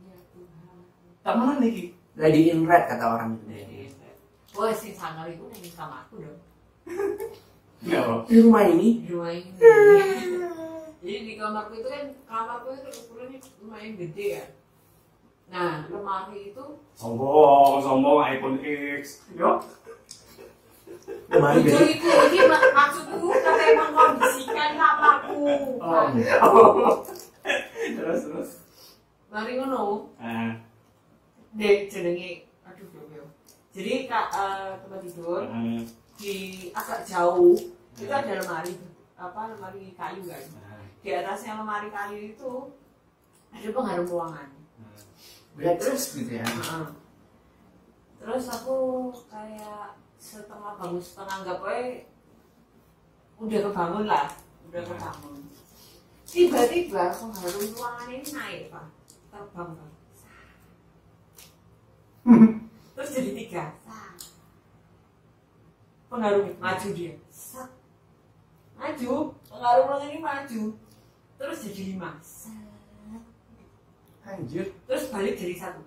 Ya 0.00 0.16
Tuhan. 0.32 0.80
temenan 1.20 1.56
nih 1.60 1.92
lady 2.16 2.48
in 2.48 2.64
red 2.64 2.88
kata 2.88 3.04
orang 3.04 3.36
itu 3.44 3.84
Wah, 4.54 4.70
si 4.70 4.94
sangar 4.94 5.26
itu 5.26 5.42
nyanyi 5.44 5.66
sama 5.68 6.06
aku 6.06 6.22
dong. 6.22 6.38
Bro. 7.82 8.22
di 8.24 8.38
rumah 8.38 8.62
ini 8.64 9.02
Di 9.02 9.10
rumah 9.10 9.34
ini. 9.34 9.50
Jadi 11.04 11.20
di 11.20 11.34
kamarku 11.34 11.74
itu 11.74 11.88
kan, 11.90 12.06
kamarku 12.24 12.70
itu 12.72 12.88
ukurannya 13.02 13.38
lumayan 13.58 13.98
gede 13.98 14.26
ya. 14.38 14.44
Nah, 15.50 15.90
lemari 15.90 16.54
itu 16.54 16.64
sombong 16.94 17.82
sombong 17.82 18.22
iPhone 18.24 18.62
X 18.62 19.26
yo 19.34 19.58
Jujur 20.84 21.60
gede 21.64 21.80
itu, 21.90 22.06
ini 22.06 22.38
mak- 22.44 22.72
maksudku 22.72 23.28
kata 23.34 23.64
mengkondisikan 23.74 24.70
kamarku. 24.74 25.42
oh 25.76 26.06
Oh. 26.40 27.02
terus 27.86 28.20
terus 28.22 28.50
Mari 29.26 29.52
ngono, 29.56 30.14
ah 30.16 30.54
dek 31.52 31.88
jenenge, 31.88 32.30
aduh 32.62 32.86
yo. 33.10 33.24
Jadi 33.70 34.06
kak 34.06 34.26
eh, 34.30 34.70
tempat 34.78 35.00
tidur 35.00 35.42
ah, 35.42 35.82
di 36.14 36.34
agak 36.70 37.02
jauh 37.02 37.58
itu 37.92 38.06
ada 38.08 38.32
lemari 38.36 38.78
apa 39.14 39.40
lemari 39.50 39.90
kayu 39.92 40.22
kan. 40.22 40.42
ah, 40.60 40.82
Di 41.00 41.10
atasnya 41.12 41.58
lemari 41.58 41.90
kayu 41.90 42.30
itu 42.30 42.52
ada 43.50 43.68
pengharum 43.68 44.06
ruangan. 44.06 44.48
black 45.54 45.78
dress 45.78 46.14
gitu 46.14 46.32
ya 46.32 46.42
Heeh. 46.42 46.86
Terus 48.16 48.44
aku 48.48 48.76
kayak 49.26 49.98
setengah 50.24 50.72
bangun 50.80 51.02
setengah 51.04 51.36
enggak 51.44 51.58
poe 51.60 51.84
udah 53.44 53.60
kebangun 53.68 54.04
lah, 54.08 54.26
udah 54.72 54.80
Hmm. 54.80 54.88
kebangun. 54.96 55.36
Tiba-tiba 56.24 57.02
pengharum 57.12 57.66
ruangan 57.76 58.08
ini 58.08 58.28
naik 58.32 58.62
pak, 58.72 58.86
terbang 59.28 59.70
pak. 59.76 59.90
Terus 62.96 63.10
jadi 63.12 63.30
tiga. 63.36 63.64
Pengharum 66.08 66.46
maju 66.56 66.88
dia. 66.96 67.12
Maju, 68.80 69.12
pengharum 69.50 69.84
ruangan 69.92 70.08
ini 70.08 70.18
maju. 70.24 70.62
Terus 71.36 71.58
jadi 71.68 71.82
lima. 71.92 72.10
Anjir 74.24 74.72
terus 74.88 75.12
balik 75.12 75.36
jadi 75.36 75.52
satu 75.60 75.84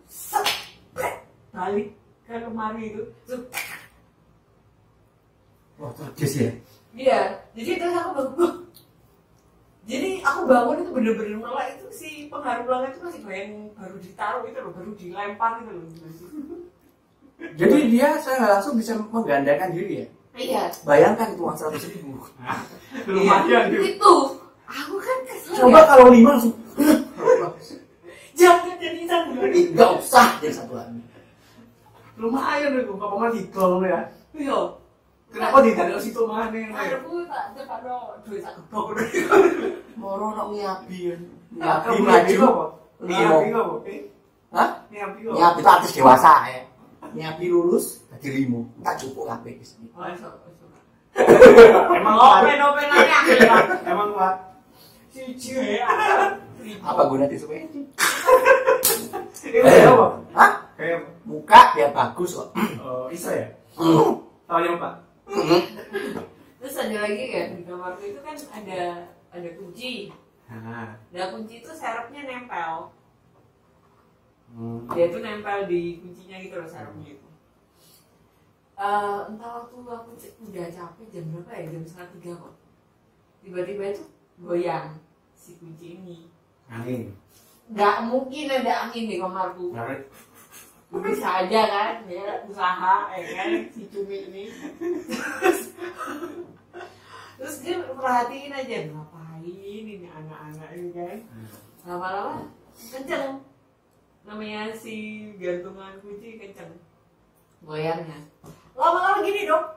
balik 1.49 1.97
ke 2.21 2.37
lemari 2.37 2.93
itu 2.93 3.03
Terus, 3.25 3.49
wah 5.77 5.91
terkes 5.93 6.33
ya? 6.37 6.51
Iya 6.97 7.21
jadi 7.53 7.71
terus 7.77 7.95
aku 7.95 8.11
bangun 8.17 8.53
jadi 9.87 10.09
aku 10.19 10.41
bangun 10.45 10.77
itu 10.83 10.91
bener-bener 10.91 11.37
melek 11.39 11.67
itu 11.79 11.87
si 11.93 12.09
pengharum 12.27 12.67
ruangan 12.67 12.91
itu 12.91 12.99
masih 12.99 13.21
bayang 13.23 13.51
baru 13.71 13.95
ditaruh 14.01 14.43
itu 14.43 14.59
loh 14.59 14.73
baru 14.75 14.91
dilempar 14.97 15.51
itu 15.63 15.71
loh. 15.71 15.85
Jadi 17.37 17.77
dia 17.93 18.17
saya 18.17 18.35
nggak 18.41 18.51
langsung 18.59 18.75
bisa 18.75 18.97
menggandakan 18.97 19.69
diri 19.71 19.93
ya? 20.03 20.07
Iya. 20.37 20.63
Bayangkan 20.83 21.33
itu 21.33 21.41
uang 21.41 21.57
seratus 21.57 21.85
ribu. 21.89 22.17
Lumayan 23.09 23.69
Iya, 23.73 23.79
itu 23.93 24.13
aku 24.67 24.95
kan 24.99 25.17
kesel 25.25 25.53
coba 25.63 25.79
ya. 25.79 25.87
kalau 25.87 26.07
lima 26.11 26.29
langsung 26.35 26.53
jangan 28.37 28.75
jadi 28.77 29.01
satu 29.09 29.31
lagi 29.33 29.61
nggak 29.73 29.91
usah 29.97 30.27
jadi 30.41 30.53
satu 30.53 30.73
lagi. 30.77 30.99
Lumayan 32.17 32.85
tuh 32.85 32.97
kapangan 32.97 33.29
didol 33.33 33.71
ya. 33.85 34.01
Iya 34.35 34.59
kenapa 35.31 35.57
tidak 35.63 35.99
situ 35.99 36.21
mana 36.23 36.49
aku 36.71 37.23
tak 37.27 37.43
cepat 37.55 37.79
no 37.83 37.97
duit 38.23 38.41
tak 38.41 38.53
gebok. 38.57 38.95
Moro 39.97 40.25
nak 40.33 40.47
nyiapi 40.53 41.17
Nyapi 41.57 41.89
nyiapi 41.99 42.35
maju. 42.37 42.39
Nyapi 43.01 43.45
limo 43.49 43.61
kok 43.61 43.87
eh? 43.89 44.01
Hah? 44.53 44.69
Nyapi 44.93 45.19
kok 45.25 45.33
nyiapi 45.35 45.59
itu 45.59 45.69
artis 45.69 45.91
dewasa 45.95 46.33
ya. 46.47 46.61
Nyiapi 47.13 47.45
lulus 47.49 47.85
jadi 48.17 48.45
limo. 48.45 48.69
Tak 48.81 48.95
cukup 49.01 49.23
kabeh 49.35 49.53
di 49.59 49.65
sini. 49.65 49.87
Oh 49.93 50.05
emang 51.97 52.13
kuat? 52.13 52.41
penopenannya 52.45 53.15
akhirnya 53.25 53.55
emang 53.89 54.09
kuat? 54.13 54.35
Si 55.09 55.49
ya 55.55 55.87
apa 56.83 57.01
guna 57.07 57.25
tisu 57.25 57.47
ini 57.49 57.89
ini 59.47 59.59
kayak 59.63 59.87
apa? 59.95 60.07
Hah? 60.35 60.51
Kayak 60.77 61.01
apa 61.01 61.09
muka 61.25 61.61
biar 61.73 61.89
bagus 61.95 62.37
kok. 62.37 62.49
Oh 62.83 63.07
isa 63.09 63.33
ya? 63.33 63.47
Hmm. 63.77 64.21
tahu 64.45 64.61
yang 64.63 64.77
pak 64.77 65.06
Terus 66.57 66.75
ada 66.79 66.97
lagi 67.03 67.25
kan 67.29 67.47
di 67.59 67.63
kamarku 67.67 68.03
itu 68.03 68.19
kan 68.23 68.35
ada 68.35 68.81
ada 69.31 69.49
kunci. 69.59 70.11
nah 70.47 70.95
Nah 71.11 71.25
kunci 71.35 71.59
itu 71.59 71.71
serepnya 71.75 72.23
nempel. 72.23 72.95
hmm. 74.55 74.87
Dia 74.95 75.11
tuh 75.11 75.19
nempel 75.19 75.67
di 75.67 75.99
kuncinya 75.99 76.39
gitu 76.39 76.55
loh 76.59 76.69
serepnya 76.69 77.19
itu. 77.19 77.27
Eh, 78.77 79.19
entah 79.33 79.49
waktu 79.57 79.77
aku 79.89 80.09
udah 80.47 80.67
capek 80.69 81.05
jam 81.09 81.25
berapa 81.33 81.49
ya 81.49 81.65
jam 81.73 81.83
setengah 81.83 82.09
tiga 82.13 82.31
kok. 82.37 82.55
Tiba-tiba 83.41 83.83
itu 83.89 84.03
goyang 84.37 84.87
si 85.33 85.57
kunci 85.57 85.97
ini. 85.97 86.17
angin 86.69 87.11
Gak 87.73 88.07
mungkin 88.07 88.47
ada 88.47 88.87
angin 88.87 89.11
di 89.11 89.19
kamarku. 89.19 89.75
Ngarit. 89.75 90.07
Bisa 90.87 91.43
aja 91.43 91.61
kan, 91.67 91.93
ya 92.07 92.47
usaha, 92.47 93.11
ya 93.11 93.27
kan 93.35 93.49
si 93.75 93.91
cumi 93.91 94.31
ini. 94.31 94.43
Terus, 97.37 97.55
dia 97.61 97.77
perhatiin 97.83 98.55
aja 98.55 98.87
ngapain 98.87 99.43
ini 99.43 100.07
anak-anak 100.07 100.69
ini 100.79 100.89
kan. 100.95 101.17
lama-lama 101.87 102.47
kenceng. 102.75 103.43
Namanya 104.23 104.71
si 104.75 105.27
gantungan 105.39 105.99
kunci 106.03 106.39
kenceng. 106.39 106.71
Goyangnya. 107.63 108.19
Lama-lama 108.75 109.23
gini 109.23 109.47
dong. 109.47 109.67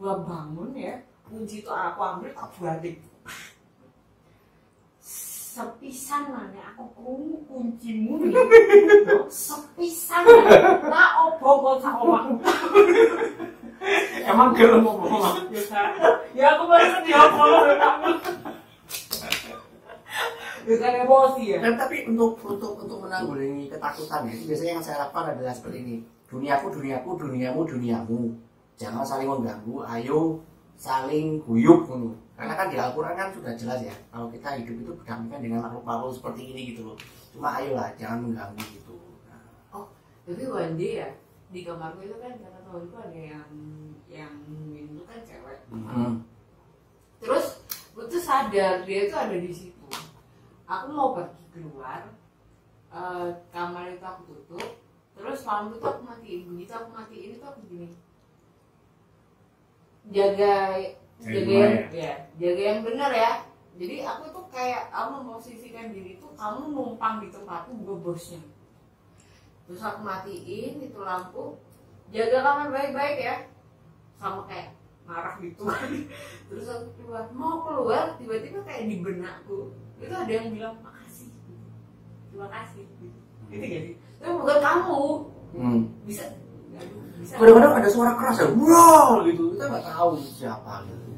Gua 0.00 0.16
bangun 0.24 0.72
ya 0.74 0.96
kunci 1.30 1.62
itu 1.62 1.70
aku 1.70 2.00
ambil 2.02 2.34
tak 2.34 2.50
balik 2.58 2.96
sepisan 5.60 6.22
mana 6.32 6.72
aku 6.72 6.88
kunci 6.96 7.36
kuncimu 7.44 8.12
nih 8.24 8.32
sepisan 9.28 10.24
tak 10.88 11.10
opo 11.20 11.48
kok 11.60 11.76
tak 11.84 12.00
omah 12.00 12.32
emang 14.24 14.56
gelem 14.56 14.88
apa 14.88 15.04
mama 15.04 15.30
ya 15.52 15.60
ya 16.32 16.44
aku 16.56 16.64
baru 16.64 16.98
di 17.04 17.12
opo 17.12 17.44
dengan 20.60 20.92
emosi 21.08 21.56
ya. 21.56 21.58
Dan 21.64 21.80
tapi 21.80 22.04
untuk 22.04 22.36
untuk 22.44 22.76
untuk 22.78 23.00
menanggulangi 23.00 23.72
ketakutan 23.72 24.28
ya, 24.28 24.34
biasanya 24.44 24.72
yang 24.76 24.84
saya 24.84 24.96
lakukan 25.08 25.32
adalah 25.34 25.56
seperti 25.56 25.78
ini. 25.82 25.96
Duniaku, 26.28 26.66
duniaku, 26.70 27.10
duniamu, 27.16 27.60
duniamu. 27.64 28.20
Jangan 28.76 29.02
saling 29.02 29.28
mengganggu, 29.28 29.82
ayo 29.88 30.44
saling 30.76 31.40
guyup 31.42 31.88
ngono. 31.88 32.12
Karena 32.40 32.54
kan 32.56 32.66
di 32.72 32.76
Al-Quran 32.80 33.14
kan 33.20 33.28
sudah 33.36 33.52
jelas 33.52 33.80
ya, 33.84 33.92
kalau 34.08 34.32
kita 34.32 34.48
hidup 34.56 34.76
itu 34.80 34.92
berdampingan 34.96 35.40
dengan 35.44 35.58
makhluk-makhluk 35.68 36.12
seperti 36.16 36.40
ini 36.56 36.60
gitu 36.72 36.88
loh. 36.88 36.96
Cuma 37.36 37.60
ayolah, 37.60 37.92
jangan 38.00 38.24
mengganggu 38.24 38.64
gitu. 38.80 38.96
Nah, 39.28 39.84
tapi 40.24 40.42
one 40.48 40.80
day 40.80 41.04
ya 41.04 41.10
di 41.50 41.66
kamarku 41.66 42.06
itu 42.06 42.16
kan 42.22 42.38
kata 42.38 42.62
temanku 42.62 42.94
ada 42.94 43.18
yang 43.18 43.50
yang 44.06 44.34
itu 44.70 45.02
kan 45.02 45.18
cewek 45.26 45.58
hmm. 45.66 46.22
terus 47.18 47.66
gue 47.90 48.06
tuh 48.06 48.22
sadar 48.22 48.86
dia 48.86 49.10
itu 49.10 49.14
ada 49.18 49.34
di 49.34 49.50
situ 49.50 49.86
aku 50.70 50.86
mau 50.94 51.10
pergi 51.18 51.42
keluar 51.50 52.14
eh, 52.94 53.28
kamar 53.50 53.90
itu 53.90 54.06
aku 54.06 54.22
tutup 54.30 54.78
terus 55.18 55.42
lampu 55.42 55.82
tuh 55.82 55.90
aku 55.90 56.02
matiin 56.06 56.46
begitu 56.46 56.70
aku 56.70 56.88
matiin 56.94 57.34
itu 57.34 57.42
aku 57.42 57.60
gini 57.66 57.88
jaga 60.14 60.54
Jaga 61.20 61.52
yang 61.52 61.74
ya 61.92 62.12
jaga 62.40 62.62
yang 62.62 62.80
benar 62.80 63.10
ya. 63.12 63.32
Jadi 63.80 64.04
aku 64.04 64.24
tuh 64.32 64.44
kayak 64.52 64.92
aku 64.92 65.20
memposisikan 65.20 65.92
diri 65.92 66.20
tuh 66.20 66.32
kamu 66.36 66.72
numpang 66.72 67.24
di 67.24 67.28
tempatku 67.32 67.72
gue 67.80 67.96
bosnya. 68.00 68.40
Terus 69.68 69.80
aku 69.84 70.00
matiin 70.04 70.80
itu 70.80 71.00
lampu 71.00 71.60
jaga 72.10 72.38
kamar 72.40 72.68
baik-baik 72.72 73.18
ya. 73.20 73.36
Sama 74.16 74.44
kayak 74.48 74.76
marah 75.04 75.36
gitu. 75.40 75.64
Terus 76.48 76.66
aku 76.68 76.86
keluar 77.00 77.28
mau 77.32 77.64
keluar 77.64 78.16
tiba-tiba 78.16 78.60
kayak 78.64 78.88
di 78.88 78.96
benakku. 79.00 79.72
Itu 80.00 80.12
ada 80.12 80.32
yang 80.32 80.52
bilang 80.52 80.76
makasih. 80.80 81.32
Terima 82.32 82.48
kasih. 82.48 82.84
Gitu 83.00 83.20
gitu 83.50 83.66
gak 83.66 83.82
sih? 83.84 83.94
Tapi 84.22 84.32
bukan 84.36 84.58
kamu. 84.62 85.00
Hmm. 85.50 85.80
bisa 86.06 86.24
Kadang-kadang 87.20 87.84
ada 87.84 87.88
suara 87.90 88.12
keras 88.16 88.40
ya, 88.40 88.48
wow 88.48 89.20
gitu. 89.28 89.52
Kita 89.52 89.64
nggak 89.68 89.84
tahu 89.92 90.10
siapa 90.16 90.88
gitu. 90.88 91.09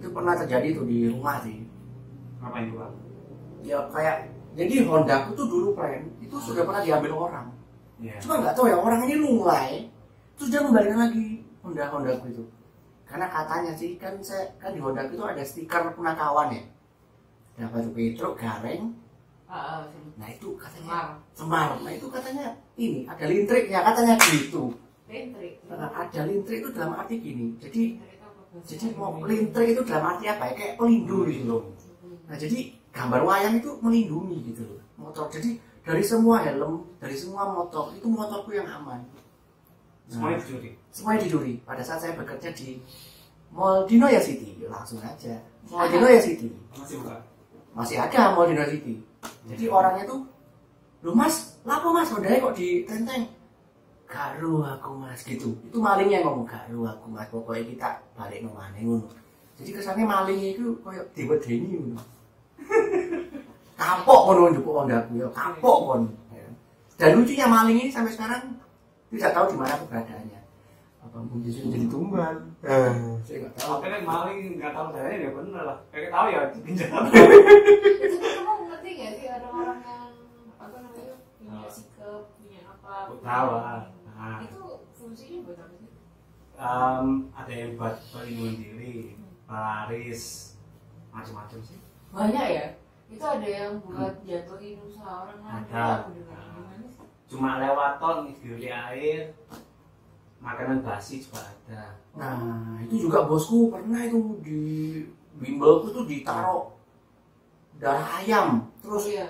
Itu 0.00 0.08
pernah 0.08 0.32
terjadi 0.32 0.80
tuh 0.80 0.88
di 0.88 1.12
rumah 1.12 1.44
sih. 1.44 1.60
Ngapain 2.40 2.72
gua? 2.72 2.88
ya 3.60 3.78
kayak 3.92 4.32
jadi 4.56 4.88
Honda 4.88 5.14
aku 5.24 5.36
tuh 5.36 5.46
dulu 5.46 5.68
plan 5.76 6.00
itu 6.18 6.36
sudah 6.40 6.64
pernah 6.64 6.82
diambil 6.82 7.12
orang. 7.28 7.46
Iya. 8.00 8.16
cuma 8.16 8.40
nggak 8.40 8.56
tahu 8.56 8.72
ya 8.72 8.80
orang 8.80 9.04
ini 9.04 9.20
lunglai 9.20 9.84
terus 10.32 10.48
dia 10.48 10.64
membalikan 10.64 11.04
lagi 11.04 11.44
Honda 11.60 11.92
Honda 11.92 12.16
aku 12.16 12.26
itu. 12.32 12.44
Karena 13.04 13.26
katanya 13.28 13.72
sih 13.76 14.00
kan 14.00 14.16
saya 14.24 14.48
kan 14.56 14.72
di 14.72 14.80
Honda 14.80 15.04
aku 15.04 15.20
itu 15.20 15.24
ada 15.28 15.42
stiker 15.44 15.92
punakawan 15.92 16.56
ya. 16.56 16.62
Ada 17.60 17.66
batu 17.68 17.90
petro 17.92 18.32
gareng. 18.32 18.96
Ah, 19.50 19.82
ah, 19.82 19.82
nah 20.14 20.30
itu 20.30 20.54
katanya 20.54 21.18
Semar. 21.34 21.74
nah 21.82 21.90
itu 21.90 22.06
katanya 22.06 22.54
ini 22.78 23.02
ada 23.04 23.24
lintriknya 23.28 23.82
katanya 23.82 24.14
gitu. 24.30 24.72
Lentrik. 25.10 25.58
Nah, 25.66 25.90
ada 25.90 26.20
lintrik 26.22 26.62
itu 26.62 26.70
dalam 26.70 26.94
arti 26.94 27.18
gini. 27.18 27.58
Jadi 27.58 27.98
Jadi 28.66 28.86
mau 28.98 29.14
lintrik 29.22 29.78
itu 29.78 29.82
dalam 29.86 30.14
arti 30.16 30.26
apa 30.26 30.50
ya? 30.50 30.52
Kayak 30.58 30.74
pelindung 30.78 31.26
gitu. 31.30 31.46
Loh 31.46 31.62
nah 32.30 32.38
jadi 32.38 32.70
gambar 32.94 33.26
wayang 33.26 33.58
itu 33.58 33.70
melindungi 33.82 34.54
gitu 34.54 34.62
loh 34.62 34.78
motor. 34.94 35.26
Jadi 35.34 35.58
dari 35.82 35.98
semua 36.04 36.38
helm 36.46 36.86
dari 37.02 37.18
semua 37.18 37.50
motor 37.50 37.90
itu 37.90 38.06
motorku 38.06 38.54
yang 38.54 38.70
aman. 38.70 39.02
Semuanya 40.10 40.38
Nah, 40.38 40.42
dicuri. 40.46 40.70
semuanya 40.94 41.20
dicuri. 41.26 41.52
Pada 41.66 41.82
saat 41.82 42.02
saya 42.02 42.14
bekerja 42.18 42.50
di 42.54 42.78
Mall 43.50 43.82
Dinoya 43.86 44.22
City 44.22 44.58
langsung 44.66 45.02
aja. 45.02 45.38
Mall 45.70 45.90
Dinoya 45.90 46.18
City. 46.22 46.50
Masih 46.74 47.02
buka. 47.02 47.18
masih 47.74 47.96
ada 47.98 48.34
Mall 48.34 48.46
Dinoya 48.50 48.70
City. 48.70 49.02
Jadi 49.50 49.64
orangnya 49.66 50.06
tuh 50.06 50.26
lu 51.02 51.10
mas 51.14 51.58
lapo 51.66 51.90
mas? 51.90 52.10
Modalnya 52.14 52.42
kok 52.42 52.54
ditenteng 52.54 53.26
garu 54.10 54.66
aku 54.66 54.90
mas. 54.98 55.22
Gitu. 55.22 55.54
Itu 55.70 55.78
malingnya 55.78 56.26
ngomong 56.26 56.44
garu 56.44 56.90
aku 56.90 57.06
mas. 57.14 57.30
Pokoknya 57.30 57.64
kita 57.70 57.88
balik 58.18 58.42
nang 58.42 58.58
mana 58.58 58.78
ngono. 58.82 59.06
Jadi 59.54 59.70
kesannya 59.70 60.04
malingnya 60.04 60.48
itu 60.58 60.74
kayak 60.82 61.06
diwedeni 61.14 61.78
ngono. 61.78 62.02
Kapok 63.80 64.20
ngono 64.28 64.52
njupuk 64.52 64.74
hondaku 64.76 65.12
ya 65.16 65.28
kapok 65.32 65.78
kon. 65.88 66.02
Dan 67.00 67.16
lucunya 67.16 67.48
maling 67.48 67.80
ini 67.80 67.88
sampai 67.88 68.12
sekarang 68.12 68.60
tidak 69.08 69.32
tahu 69.32 69.44
di 69.48 69.56
mana 69.56 69.72
keberadaannya. 69.80 70.40
Apa 71.00 71.16
mungkin 71.24 71.48
sudah 71.48 71.72
jadi 71.72 71.86
tumbal 71.88 72.36
saya 73.24 73.36
nggak 73.40 73.54
tahu. 73.56 73.80
Kan 73.80 74.04
maling 74.04 74.60
nggak 74.60 74.72
tahu 74.76 74.86
caranya 74.92 75.16
ya 75.16 75.30
bener 75.32 75.62
lah. 75.64 75.78
Kayak 75.88 76.12
tahu 76.12 76.26
ya 76.28 76.38
kan 76.44 76.50
kamu 78.36 78.62
ngerti 78.68 78.90
gak 79.00 79.12
sih 79.16 79.26
ada 79.32 79.48
orang 79.48 79.80
yang 79.80 80.12
apa 80.60 80.76
namanya 80.76 81.16
punya 81.40 81.56
sikap 81.72 82.22
punya 82.36 82.60
apa? 82.68 82.92
Tahu. 83.16 83.48
lah. 83.48 83.99
Nah. 84.20 84.44
Itu 84.44 84.84
fungsinya 84.92 85.38
buat 85.48 85.58
apa 85.64 85.74
sih? 85.80 85.90
Em, 86.60 87.06
ada 87.32 87.52
yang 87.56 87.72
buat 87.80 87.96
pelindungan 88.12 88.56
diri, 88.60 89.16
pelaris, 89.48 90.24
macam-macam 91.08 91.60
sih. 91.64 91.80
Banyak 92.12 92.46
ya. 92.52 92.66
Itu 93.08 93.24
ada 93.24 93.48
yang 93.48 93.80
buat 93.80 94.20
jatuhin 94.28 94.76
usaha 94.84 95.24
orang 95.24 95.40
lain. 95.40 95.56
Ada. 95.72 95.88
Sih? 96.12 96.20
Cuma 97.32 97.62
lewat 97.62 97.96
ton 97.96 98.28
dibeli 98.28 98.68
air, 98.68 99.32
makanan 100.42 100.82
basi 100.84 101.22
juga 101.24 101.46
ada. 101.46 101.94
Nah, 102.12 102.76
itu 102.84 103.06
juga 103.08 103.24
bosku 103.24 103.70
pernah 103.70 104.02
itu 104.04 104.36
di 104.42 104.60
bimbelku 105.38 105.94
tuh 105.94 106.04
ditaruh 106.10 106.74
darah 107.80 108.20
ayam, 108.20 108.68
Oh 108.68 108.68
terus 108.84 109.14
iya. 109.16 109.24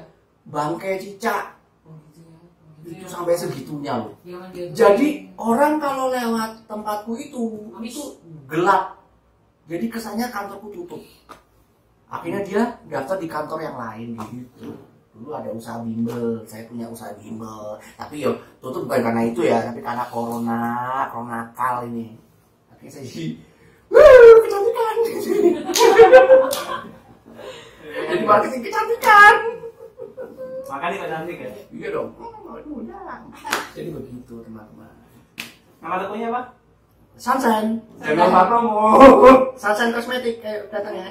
bangkai 0.50 0.98
cicak, 0.98 1.54
Oh 1.86 1.94
gitu 2.10 2.26
ya. 2.26 2.34
Oh, 2.34 2.42
gitu 2.42 2.66
itu 2.82 3.04
ya. 3.04 3.08
sampai 3.08 3.34
segitunya 3.34 3.92
loh. 3.94 4.12
Dia- 4.24 4.72
Jadi 4.72 5.28
orang 5.36 5.76
kalau 5.76 6.08
lewat 6.08 6.64
tempatku 6.64 7.12
itu 7.14 7.42
Habis. 7.70 7.92
itu 7.92 8.02
gelap. 8.46 8.96
Jadi 9.64 9.86
kesannya 9.86 10.26
kantorku 10.28 10.72
tutup. 10.72 11.02
Akhirnya 12.06 12.42
dia 12.42 12.62
daftar 12.86 13.16
di 13.16 13.28
kantor 13.28 13.60
yang 13.60 13.76
lain 13.78 14.18
gitu. 14.18 14.74
Dulu 15.10 15.30
ada 15.30 15.52
usaha 15.52 15.78
bimbel, 15.78 16.42
saya 16.42 16.64
punya 16.66 16.88
usaha 16.88 17.12
bimbel. 17.14 17.76
Tapi 17.94 18.24
yo 18.24 18.32
tutup 18.58 18.88
bukan 18.88 18.98
karena 19.00 19.22
itu 19.24 19.44
ya, 19.44 19.62
tapi 19.62 19.78
karena 19.78 20.02
corona, 20.08 20.60
corona 21.06 21.46
kal 21.52 21.84
ini. 21.84 22.16
Akhirnya 22.66 22.90
saya 22.90 23.04
jadi, 23.04 23.26
"Wuh, 23.92 24.36
kecantikan. 24.42 24.94
Jadi 27.90 28.24
marketing 28.24 28.62
kecantikan. 28.64 29.34
Makanya 30.66 30.94
kok 30.96 31.10
cantik 31.10 31.36
ya. 31.36 31.50
Iya 31.70 31.88
dong. 31.92 32.08
Udah. 32.66 33.20
Jadi 33.72 33.88
begitu 33.94 34.34
teman-teman. 34.44 34.92
Nama 35.80 35.94
tokonya 36.04 36.28
apa? 36.34 36.42
Sunshine. 37.16 37.80
Jangan 38.00 38.28
lupa 38.28 38.42
promo. 38.48 38.74
Sunshine 39.56 39.92
Cosmetic 39.92 40.40
kayak 40.40 40.68
datang 40.72 40.96
ya. 40.96 41.08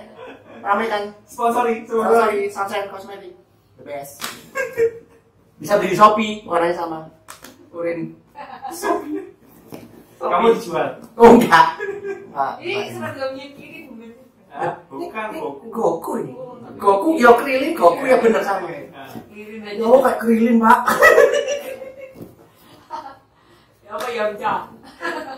Rame 0.59 0.85
kan? 0.89 1.03
Sponsori, 1.25 1.85
sponsori. 1.85 2.49
Sunshine 2.49 2.89
Cosmetic. 2.89 3.33
The 3.77 3.83
best. 3.85 4.21
Bisa 5.59 5.75
beli 5.75 5.91
di 5.91 5.97
Shopee, 5.99 6.43
warnanya 6.47 6.75
sama. 6.75 6.99
Urin. 7.75 8.15
Shopee. 8.71 9.23
Kamu 10.19 10.51
dijual. 10.55 10.99
Oh 11.15 11.31
enggak. 11.39 11.79
Ini 12.59 12.73
Pak. 12.75 12.91
seragamnya 12.91 13.45
kiri 13.55 13.87
bukan? 13.87 14.11
Ah, 14.51 14.75
bukan 14.91 15.25
Ini 15.31 15.39
Goku. 15.39 15.65
Goku 15.71 16.11
ini. 16.19 16.33
Goku, 16.79 17.09
ya 17.19 17.31
krilin, 17.35 17.71
Goku 17.75 18.03
ya 18.03 18.17
bener 18.19 18.43
sama. 18.43 18.67
Ah, 18.91 19.07
Kiri 19.31 19.63
aja. 19.63 19.79
Oh 19.83 19.99
kayak 20.03 20.19
krilin 20.19 20.59
pak. 20.59 20.79
Ya 24.19 24.27
ya 24.27 24.33
Mca? 24.35 24.53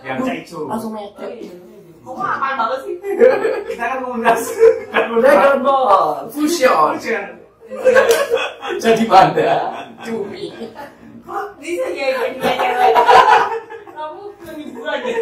Yang 0.01 0.17
caicu. 0.25 0.59
Langsung 0.65 0.91
Oh 0.91 1.05
mepet. 1.13 1.29
iya. 1.37 1.53
Kamu 2.01 2.17
apaan 2.17 2.55
banget 2.57 2.79
sih? 2.81 2.95
Kita 3.69 3.83
kan 3.85 3.97
komunitas. 4.01 4.41
Dragon 5.21 5.59
Ball 5.61 6.25
Fusion. 6.33 6.97
Jadi 8.81 9.03
banda. 9.05 9.53
Cumi. 10.01 10.49
Kok 11.21 11.45
bisa 11.61 11.85
ya 11.93 12.07
jadi 12.17 12.37
cewek? 12.41 12.93
Kamu 13.93 14.21
lebih 14.49 14.67
bulan 14.73 14.99
ya? 15.05 15.17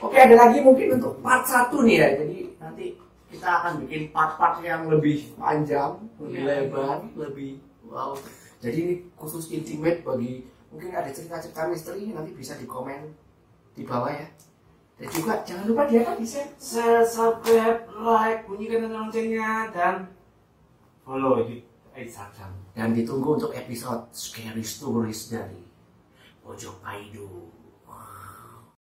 Oke 0.00 0.16
ada 0.16 0.34
lagi 0.34 0.58
mungkin 0.60 0.96
untuk 0.96 1.20
part 1.20 1.44
satu 1.44 1.84
nih 1.84 1.96
ya. 2.00 2.08
Jadi 2.24 2.38
nanti 2.56 2.86
kita 3.28 3.48
akan 3.60 3.84
bikin 3.84 4.08
part-part 4.08 4.64
yang 4.64 4.88
lebih 4.88 5.28
panjang, 5.36 6.00
lebih 6.16 6.40
Iya. 6.40 6.48
lebar, 6.64 6.96
lebih 7.20 7.60
wow. 7.84 8.16
Jadi 8.64 8.76
ini 8.80 8.94
khusus 9.12 9.52
intimate 9.52 10.00
bagi 10.00 10.48
mungkin 10.74 10.90
ada 10.90 11.06
cerita-cerita 11.14 11.70
misteri 11.70 12.10
nanti 12.10 12.34
bisa 12.34 12.58
di 12.58 12.66
komen 12.66 13.14
di 13.78 13.86
bawah 13.86 14.10
ya. 14.10 14.26
Dan 14.98 15.08
juga 15.10 15.42
jangan 15.46 15.64
lupa 15.70 15.86
dia 15.86 16.02
kan 16.02 16.18
bisa 16.18 16.42
subscribe, 17.06 17.86
like, 18.02 18.42
bunyikan 18.46 18.82
tanda 18.86 18.98
loncengnya 19.06 19.70
dan 19.70 20.10
follow 21.06 21.46
di 21.46 21.62
Instagram. 21.94 22.50
dan 22.74 22.90
ditunggu 22.90 23.38
untuk 23.38 23.54
episode 23.54 24.10
scary 24.10 24.66
stories 24.66 25.30
dari 25.30 25.62
Pojok 26.42 26.82
Paido. 26.82 27.53